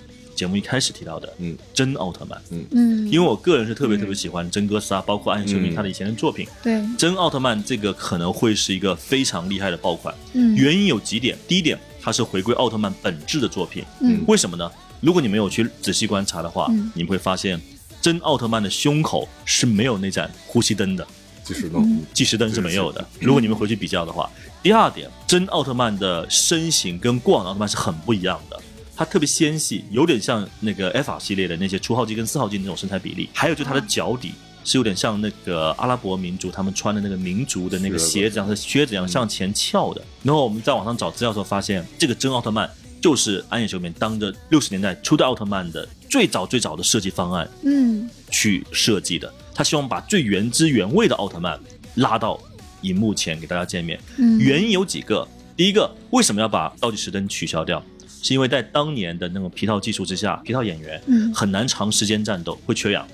[0.43, 2.65] 节目一开始提到的，嗯，真奥特曼，嗯。
[2.73, 14.69] 嗯，因为我个人是特别特别喜欢真哥斯拉，包括暗夜修明他的以前的作品，对，真奥特曼这个可能会是一个非常厉害的爆款，嗯，原因有几点，第一点，它是回归奥特曼本质的作品，嗯，为什么呢？
[15.01, 17.61] 如果你没有去仔细观察的话，你会发现
[18.01, 21.07] 真奥特曼的胸口是没有那盏呼吸灯的，
[21.45, 23.07] 计时灯，计时灯是没有的。
[23.21, 24.29] 如果你们回去比较的话，
[24.61, 28.61] 第二点，真奥特曼的身形跟过往的奥特曼是很不一样的。
[28.95, 33.29] 它特别纤细，有点像那个 F 系列的那些初号机跟四号机那种身材比例。
[33.33, 34.33] 还有就它的脚底
[34.65, 40.03] 是有点像那个阿拉伯民族他们穿的那个民族的那个鞋子，像靴子一样向前翘的。
[40.23, 42.71] 然后我们在网上找资料的时候发现，这个真奥特曼
[43.01, 49.33] 就是安野秀明当着六十年代初代奥特曼的最早最早的设计方案，嗯，去设计的。
[49.55, 51.59] 他希望把最原汁原味的奥特曼
[51.97, 52.39] 拉到
[52.83, 53.99] 荧幕前给大家见面。
[54.39, 55.27] 原因有几个，
[55.57, 57.83] 第一个为什么要把倒计时灯取消掉？
[58.23, 61.03] 是因为在当年的那种皮套技术之下，皮套演员
[61.35, 63.07] 很难长时间战斗，会缺氧，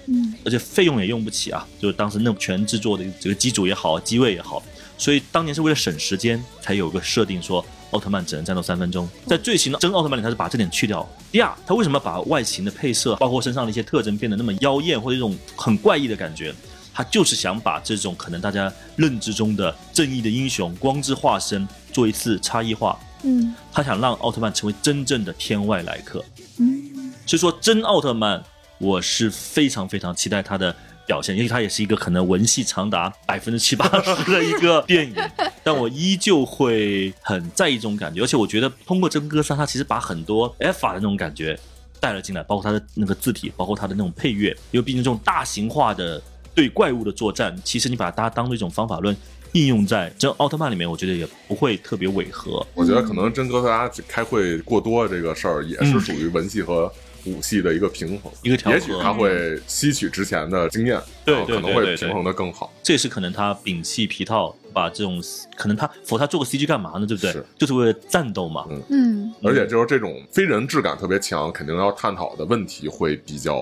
[0.44, 1.66] 而且费用也用不起啊。
[1.80, 4.62] 就是当时那种全制作的这个机组也好，机位也好，
[4.98, 9.08] 所以当年是为了省时间，才有个设定说奥特曼只能战斗三分钟。
[9.26, 11.08] 在最新的真奥特曼里，他是把这点去掉。
[11.32, 16.54] 第二，他为什么把外形的配色，包括身上的一些特征变得那么妖艳或者一种很怪异的感觉？
[16.92, 22.98] 他就是想把这种可能大家认知中的正义的英雄、光之化身做一次差异化。
[23.22, 26.24] 嗯，他想让奥特曼成为真正的天外来客。
[26.58, 28.42] 嗯，所以说真奥特曼，
[28.78, 30.74] 我是非常非常期待他的
[31.06, 35.16] 表现，因为他也是一个可能文戏长达百分之七八十的一个电影，
[35.64, 38.22] 但我依旧会很在意这种感觉。
[38.22, 41.58] 而且我觉得通过真哥斯拉，他其实把很多 F 法的那种感觉
[41.98, 44.56] 带了进来，包括他的那个字体，包括他的那种配乐。
[44.70, 46.22] 因为毕竟这种大型化的
[46.54, 49.16] 对怪物的作战，其实你把它当做一种方法论。
[49.52, 52.66] 应用在真奥特曼里面，我觉得也不会特别违和。
[52.74, 56.92] 我觉得可能真哥斯拉开会过多这个事儿，也是属于文戏和
[57.24, 58.76] 武戏的一个平衡，一个调和。
[58.76, 62.72] 也许他会吸取之前的经验，对，可能会平衡的更好。
[62.82, 64.54] 这也是可能他摒弃皮套。
[64.70, 65.20] 把这种
[65.56, 67.06] 可能他否他做个 CG 干嘛呢？
[67.06, 67.32] 对不对？
[67.32, 68.64] 是，就是为了战斗嘛。
[68.90, 73.58] 嗯，而且就是这种非人质感特别强，肯定要探讨的问题会比较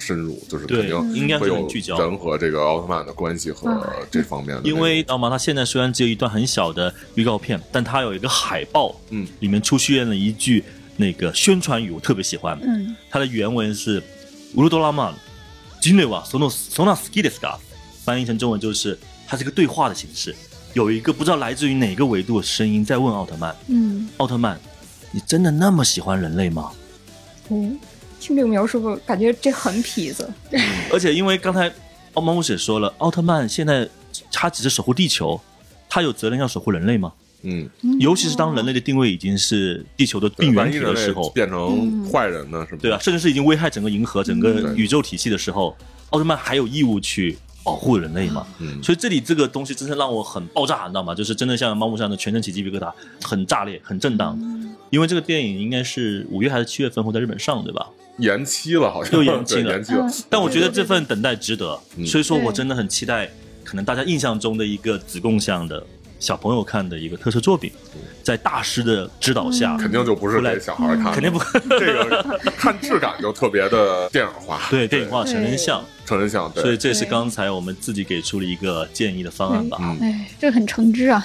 [0.00, 3.70] 深入，就是肯定应该会有聚焦人和这个奥特曼的关系和
[4.10, 4.62] 这方面的。
[4.64, 5.30] 因为知道吗？
[5.30, 10.64] 他现在虽然只有一段很小的预告片，但他有一个海报，嗯，里面出现了一句
[10.96, 12.58] 那个宣传语，我特别喜欢。
[12.62, 14.02] 嗯，它的原文是
[14.54, 15.14] 乌鲁多拉曼，
[15.80, 17.58] 吉内瓦索诺索纳斯基的斯卡，
[18.04, 20.34] 翻译成中文就是它是一个对话的形式。
[20.74, 24.58] 有一个不知道来自于哪个维度的声音在问奥特曼：“嗯，奥特曼，
[25.10, 26.70] 你真的那么喜欢人类吗？”
[27.48, 27.78] 嗯，
[28.20, 30.30] 听这个描述，感觉这很痞子。
[30.92, 31.72] 而且因为刚才
[32.14, 33.88] 奥猫姆也说了，奥特曼现在
[34.30, 35.40] 他只是守护地球，
[35.88, 37.12] 他有责任要守护人类吗？
[37.42, 37.68] 嗯，
[38.00, 42.66] 尤其是当人类的定位已经是地球的病原体的时候，变成坏人呢？
[42.68, 42.78] 是吧？
[42.82, 45.76] 对啊，甚至是已经危害整个银河、整个宇宙体系的时候，
[46.10, 47.38] 奥特曼还有义务去。
[47.66, 48.46] 保护人类嘛，
[48.80, 51.12] 所以这里这个东西真的让我很爆炸，你知道吗？
[51.12, 52.92] 就是真的像猫木上的全身起鸡皮疙瘩，
[53.24, 54.38] 很炸裂，很震荡。
[54.90, 57.88] 因为这个电影应该是五月还是七月份会在日本上，对吧？
[58.18, 60.08] 延期了，好像又延期了，延期了。
[60.30, 61.76] 但我觉得这份等待值得，
[62.06, 63.28] 所以说我真的很期待，
[63.64, 65.84] 可能大家印象中的一个子贡像的
[66.18, 67.70] 小朋友看的一个特色作品，
[68.22, 71.38] 在大师的指导下，肯定就不是给小孩看，肯定不，
[71.68, 79.78] 这个 看质感就特别的电影化，对，电影化成人像，成人像，所以这是刚才我们自己给出了一个建议的方案吧。
[80.00, 81.24] 哎，这很诚挚啊，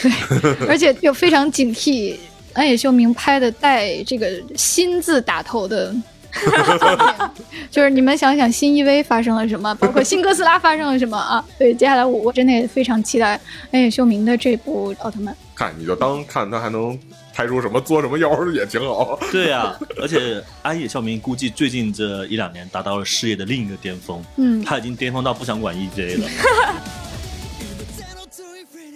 [0.00, 0.10] 对，
[0.68, 2.16] 而且又非常警惕
[2.52, 5.94] 安野秀明拍的带这个“新”字打头的。
[7.70, 11.44] 就是你们想想新 EV 发生了什么， 包括新哥斯拉发生了什么啊？
[11.58, 13.38] 对，接下来我我真的也非常期待
[13.70, 15.34] 安野秀明的这部奥特曼。
[15.54, 16.98] 看你就当看他还能
[17.34, 19.18] 拍出什么作什么妖也挺好。
[19.30, 24.22] 对呀， 而且安野秀明估计最近这一两年达到了事业的另一个巅峰。
[24.36, 26.28] 嗯，他已经巅峰到不想管 EJ 了。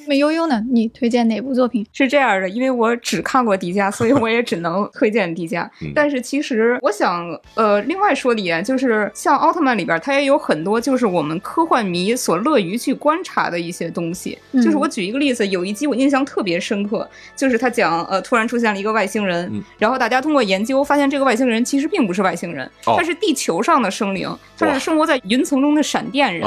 [0.09, 0.63] 那悠悠呢？
[0.71, 1.87] 你推荐哪部作品？
[1.93, 5.69] 是这样的，因为我只看过迪迦，所以我也只能 推荐迪迦。
[5.95, 14.39] 但是其实我想，呃，另外说的一点就是，像奥特曼里边，它也有很多就是我们科幻迷所乐于去观察的一些东西。
[14.53, 24.29] 就是我举一个例子，有一集我印象特别深刻，就是他讲，呃，突然出现了一个外星人，然后大家通过研究发现，这个外星人其实并不是外星人，他是地球上的生灵，
[24.59, 26.47] 他是生活在云层中的闪电人。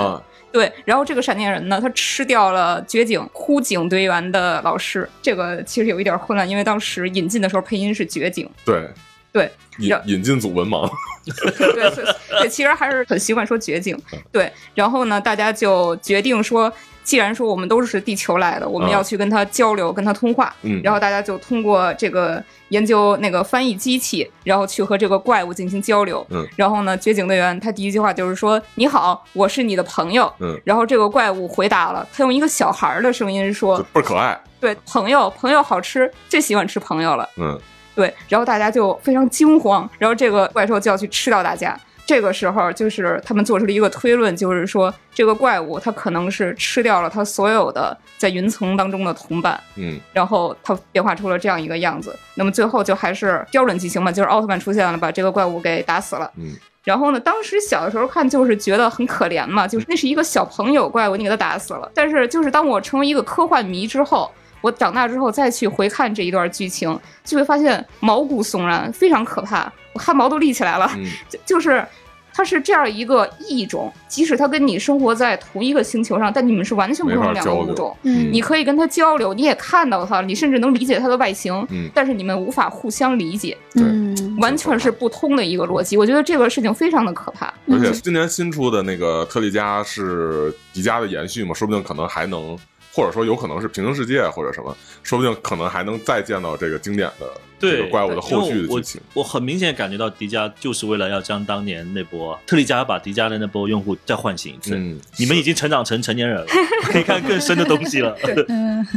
[0.51, 8.49] 对，然后这个闪电人呢，他吃掉了掘井枯井队员的老师，这个其实有一点混乱，因为当时引进的时候配音是掘井。
[8.65, 8.89] 对，
[9.31, 10.89] 对，引引进组文盲。
[11.25, 11.91] 对
[12.39, 13.97] 对， 其实还是很习惯说绝景。
[14.31, 16.71] 对，然后呢，大家就决定说。
[17.09, 20.55] 既然说我们都是地球来的，我们要去跟他交流，跟他通话。
[20.61, 26.23] 嗯，然后大家就通过这个研究那个翻译机器，然后去和这个怪物进行交流。
[26.29, 37.27] 嗯，然后呢，绝景队员他第一句话就是说：“你好，我是你的朋友。”嗯，然后这个怪物回答了，他用一个小孩的声音说：“倍儿可爱。”对，朋友，朋友好吃，最喜欢吃朋友了。
[37.37, 37.59] 嗯，
[37.95, 41.75] 对，然后大家就非常惊慌，然后这个怪兽就要去吃掉大家。
[42.09, 52.17] 这个时候，就是他们做出了一个推论，就是说这个怪物它可能是吃掉了它所有的在云层当中的同伴，嗯，然后它变化出了这样一个样子。
[52.33, 56.31] 那么最后就还是标准剧情嘛，就是奥特曼出现了，把这个怪物给打死了。
[56.37, 61.91] 嗯，然后呢，当时小的时候看就是觉得很可怜嘛，就是那是一个小朋友怪物，你给他打死了。
[61.93, 64.31] 但是就是当我成为一个科幻迷之后，
[64.61, 70.89] 我长大之后再去回看这一段剧情，就会发现毛骨悚然，非常可怕，我汗毛都立起来了，
[71.29, 71.85] 就就是。
[72.31, 77.97] 它是这样一个异种，即使它跟你生活在同一个星球上，但你们是完全不同两个物种。
[78.03, 81.53] 嗯，你可以跟它交流，你也看到它，你甚至能理解它的外形。
[81.69, 83.57] 嗯，但是你们无法互相理解。
[83.73, 85.97] 嗯，完全是不通的一个逻辑。
[85.97, 87.53] 我觉得这个事情非常的可怕。
[87.67, 92.57] 而且今年新出的那个特利迦是迪迦的延续嘛，说不定可能还能，
[92.91, 97.25] 或者说有可能是平行世界或者什么，说不定可能还能再见到这个经典的。
[97.61, 104.75] 这个怪物的后续的剧情，我很明显感觉到迪迦就是为了要将当年那波特利迦把迪迦的那波用户再唤醒一次。
[104.75, 106.45] 嗯，你们已经成长成成年人了，
[106.87, 108.15] 可以看更深的东西了。
[108.47, 108.87] 嗯，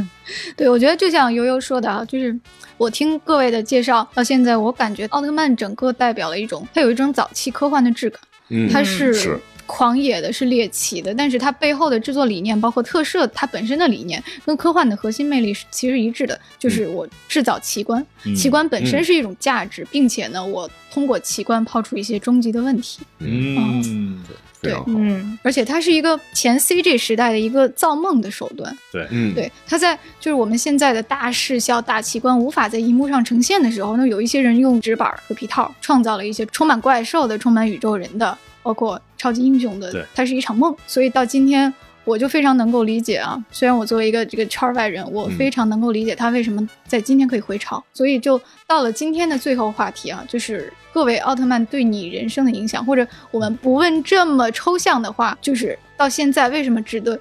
[0.55, 2.33] 对，我觉得就像悠悠说的啊，就是
[2.77, 8.21] 我听各位的介绍到现在，我感觉奥特曼整个代表了一种，它有一种早期科幻的质感。
[8.47, 9.37] 嗯，它是。
[9.65, 18.05] 狂野的是猎奇的，但是它背后的制作理念，包括特摄它本身的理念，跟科幻的核心魅力是其实一致的，就是我制造奇观，
[18.35, 22.99] 奇观本身是一种价值，并且呢，我通过奇观抛出一些终极的问题。
[23.19, 24.23] 嗯，
[24.61, 28.75] 对，嗯，而且它是一个前 CG 时代的一个造梦的手段。
[28.91, 38.37] 对，嗯，对，它在就是我们现在的大视效、大奇观无法在荧幕上呈现的时候，那有一些人用纸板和皮套创造了一些充满怪兽的、充满宇宙人的。
[38.61, 43.41] 包括超级英雄的，它是一场梦，所以到今天我就非常能够理解啊。
[43.53, 47.81] 虽然我作为一个这个圈外人，我非常能够理解他为什么在今天可以回潮。
[47.93, 57.17] 所以就到了今天的最后话题啊，就是各位奥特曼对你人生的影响，或者我们不问这么抽象的话，就是到现在为什么值得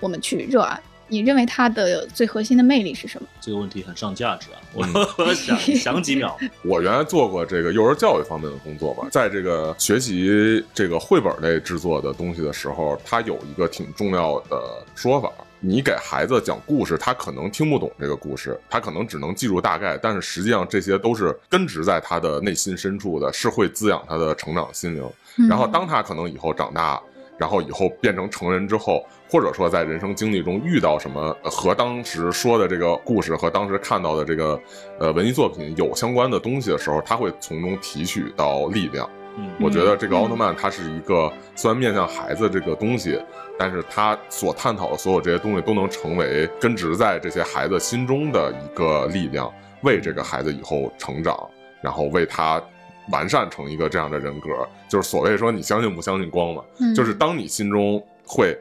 [0.00, 0.80] 我们去热爱？
[1.12, 3.28] 你认为它的最核心的魅力是什么？
[3.38, 4.56] 这个问题很上价值啊！
[4.72, 4.82] 我
[5.36, 6.38] 想 想几秒。
[6.64, 25.06] 我原来做过这个幼儿教育方面的工作吧，在这个学习这个绘本类制作的东西的时候，它有一个挺重要的说法：你给孩子讲故事，他可能听不懂这个故事，他可能只能记住大概，但是实际上这些都是根植在他的内心深处的，是会滋养他的成长心灵。
[25.46, 26.98] 然后当他可能以后长大。
[27.38, 34.60] 然后以后变成成人之后，或者说在人生经历中遇到什么和当时说的这个故事和当时看到的这个
[35.00, 39.08] 呃文艺作品有相关的东西的时候，他会从中提取到力量。
[39.38, 43.18] 嗯，我觉得这个奥特曼它是一个虽然面向孩子这个东西，
[43.58, 49.50] 但是他所探讨的所有这些东西都能成为根植在这些孩子心中的一个力量，
[49.80, 51.48] 为这个孩子以后成长，
[51.80, 52.62] 然后为他。
[53.10, 54.48] 完善成一个这样的人格，
[54.88, 56.62] 就是所谓说你相信不相信光嘛？
[56.94, 58.56] 就是当你心中会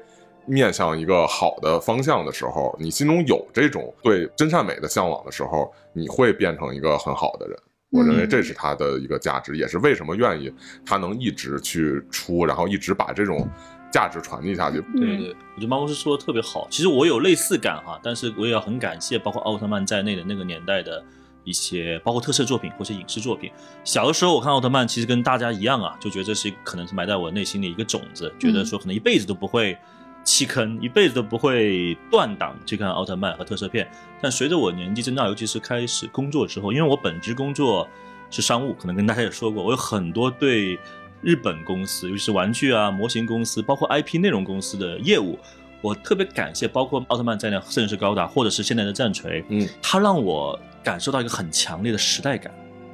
[0.45, 7.57] 面向一个好的方向的时候，你心中有这种对真善美的向往的时候，你会变成一个很好的人。
[7.91, 10.49] 我认为这是他的一个价值，也是为什么愿意
[10.85, 13.45] 他能一直去出，然后一直把这种
[13.91, 14.81] 价值传递下去。
[14.95, 16.65] 对对，我觉得猫公司说的特别好。
[16.71, 21.03] 其实我有类似感哈，但是我也要很感谢包括奥特曼在内的那个年代的
[21.43, 23.51] 一些，包括特摄作品或者影视作品。
[23.83, 29.77] 小的时候我看奥特曼，其实跟大家一样啊，就觉得这是可能是埋在我内心的一个种子，觉得说可能一辈子都不会。
[30.23, 33.89] 弃坑一辈子都不会断档去看奥特曼和特摄片，
[34.21, 37.87] 但随着我年纪增大，尤其是开始工作之后，因为我本职工作
[38.29, 40.79] 是商务，可能跟大家也说过，我有很多对
[41.21, 45.37] 日本公司，尤其是玩具啊、模型公司，包括 IP 内容公司的业务，
[45.81, 52.53] 我特别感谢，包括奥特曼在内，甚至是高达，或者是现在的战锤，嗯，它让我感受到一个很强烈的时代感。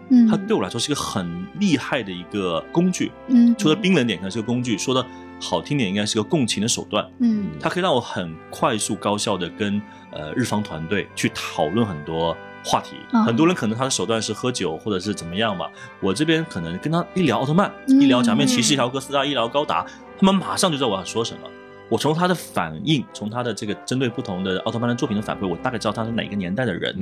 [0.09, 3.11] 嗯，它对我来说是一个很厉害的一个工具。
[3.27, 5.05] 嗯，除了冰冷点，可能是个工具；说的
[5.39, 7.05] 好听点，应该是个共情的手段。
[7.19, 9.81] 嗯，它可以让我很快速、高效的跟
[10.11, 12.35] 呃日方团队去讨论很多
[12.65, 12.95] 话题。
[13.25, 15.69] 很多人可能他的手段是喝酒或者是怎么样吧，
[16.01, 19.85] 我这边可能跟他一聊奥特曼，一聊假面骑士，一聊哥斯拉，一聊高达，
[20.17, 21.47] 他们马上就知道我要说什么。
[21.89, 26.93] 我从他的反应，从他的这个针对不同的奥特曼的作品的反馈，我大概知道他是哪个年代的人。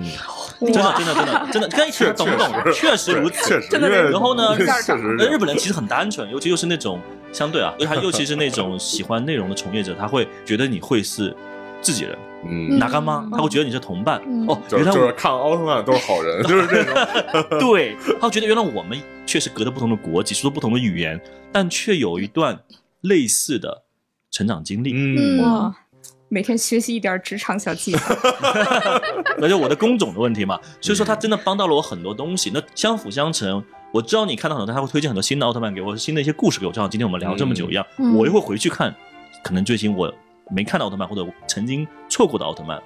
[0.60, 2.48] 真的，真的，真的，真的，跟一听懂不懂？
[2.74, 4.10] 确实如此，确实。
[4.12, 7.00] 然后呢，确实，日本人其实很单纯，尤其又是那种
[7.34, 11.36] 相对啊，他尤其是那种喜欢内容的从业者，他会觉得你会是
[11.82, 12.16] 自己人，
[12.48, 14.22] 嗯，哪干妈，他会觉得你是同伴。
[14.48, 17.60] 哦，原来就是看奥特曼都是好人， 就是这种。
[17.60, 21.20] 对，他会觉得原来我们确实隔着不同的国籍，说不同的语言，
[21.52, 22.60] 但却有一段
[23.02, 23.85] 类似的。
[24.36, 25.74] 成长经历，嗯哇，
[26.28, 28.00] 每天学习一点职场小技巧，
[29.40, 30.60] 那就我的工种的问题嘛。
[30.82, 32.52] 所以说，他真的帮到了我很多东西。
[32.54, 33.64] 那相辅相成，
[33.94, 36.72] 我知道你看到很多，他会推荐很多新的奥特曼给我，新的一些故事给我。
[36.74, 37.86] 就像今天我们聊这么久一样，
[38.18, 38.94] 我又会回去看，
[39.42, 40.14] 可能最近我
[40.52, 42.78] 没看到奥特曼或者曾经错过的奥特曼。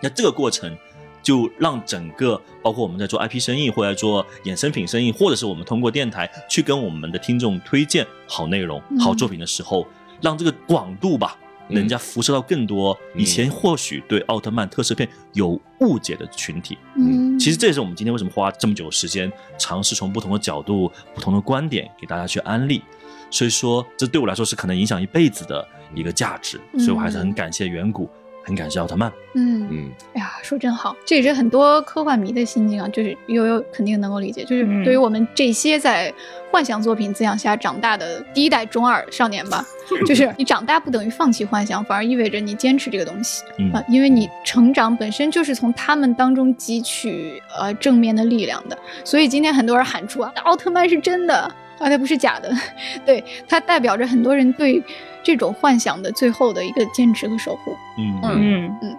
[0.00, 0.76] 那这个过程
[1.20, 9.84] 就让整个包括我们在做 IP 生意，或者做衍生品生意，或者是我们通过电台去跟我们的听众推荐好内容、好作品的时候。
[10.20, 11.36] 让这个广度吧，
[11.68, 16.78] 人家辐射到更多以前或许对奥特曼特摄片有误解的群体。
[16.96, 22.82] 嗯，其实这也是我们今天为什么花这么久时间，尝试从不同的角度、不同的观点给大家去安利。
[23.30, 26.58] 所以说，这对我来说是可能影响一辈子的一个价值。
[26.78, 28.08] 所以我还是很感谢远古。
[28.48, 29.12] 很感谢奥特曼。
[29.34, 36.12] 嗯嗯，哎呀，说真好，这也是很多科幻迷的心境啊，就是悠悠肯定能够理解，就是对于我们这些在
[36.50, 39.62] 幻想作品滋养下长大的第一代中二少年吧，
[40.06, 43.44] 就是你长大不等于放弃幻想，反而意味着你坚持这个东西
[43.74, 52.52] 啊，因为你成长本身就是从他们当中汲取呃正面的力量的，所以今天很多人喊出啊，奥特曼是真的啊，它不是假的，
[53.06, 54.82] 对，它代表着很多人对。
[55.20, 57.76] 这种幻想的最后的一个坚持和守护。
[57.98, 58.96] 嗯嗯嗯，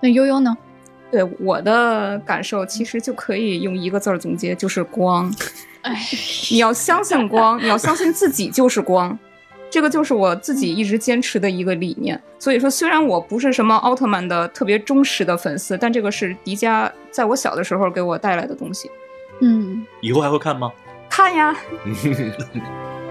[0.00, 0.56] 那悠悠呢？
[1.10, 5.34] 对我的感受，其实就可以用一个字儿总结，就是光。
[5.80, 5.98] 哎，
[6.52, 9.18] 你要相信光，你要相信自己就是光，
[9.68, 12.20] 这个就是我自己一直坚持的一个理念。
[12.38, 18.88] 所以说，虽然我不是什么奥特曼的特别忠实的粉丝，但这个是迪迦在我小的时候给我带来的东西。
[19.40, 20.70] 嗯，以后还会看吗？
[21.12, 21.54] 看呀。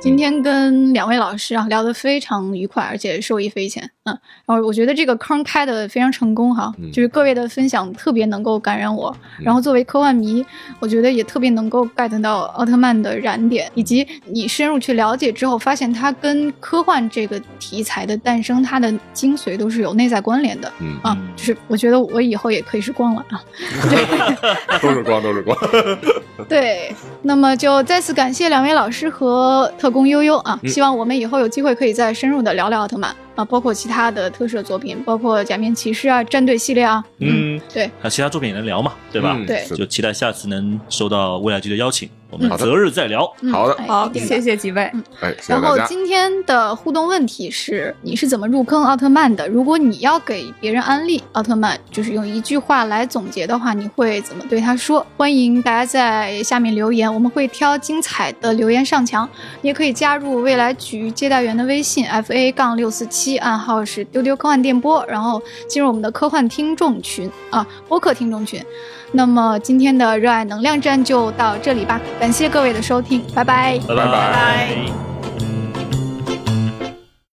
[0.00, 4.16] 今天跟两位老师啊聊得非常愉快，而且受益匪浅，嗯，
[4.46, 10.44] 然后我觉得这个坑开的非常成功哈，就是各位的分享特别能够感染我，然后作为科幻迷，
[10.78, 23.42] 我觉得也特别能够 get 到奥特曼的燃点，以及你深入去了解之后，发现它跟科幻这个题材的诞生，它的精髓都是有内在关联的，嗯啊，就是我觉得我以后也可以是光了啊，
[24.80, 25.58] 都是光，都是光，
[26.48, 29.68] 对，那么就再次感谢两位老师和。
[29.78, 37.04] 特工悠悠啊，希望我们以后有机会可以再深入的聊聊奥特曼啊，包括其他的特摄作品，包括假面骑士啊、战队系列啊。
[37.18, 39.38] 嗯，对，还有其他作品也能聊嘛，对吧？
[39.46, 42.08] 对，就期待下次能收到未来局的邀请。
[42.30, 43.24] 我们择日再聊。
[43.50, 44.82] 好的，好，谢谢几位。
[45.20, 49.48] 哎，然后今天的互动问题是：你是怎么入坑奥特曼的？
[49.48, 55.04] 如果你要给别人安利奥特曼，就是用一句话来总结的话，你会怎么对他说？
[55.16, 59.28] 欢迎大家在下面留言，我们会挑精彩的留言上墙。
[59.62, 68.62] 你 也可以加入未来局接待员的微信 f a 杠六四七，暗号是丢丢科幻电波，然后进入我们的科幻听众群啊，播客听众群。
[69.12, 75.17] 那么今天的热爱能量站就到这里吧，感谢各位的收听，拜拜，拜拜拜。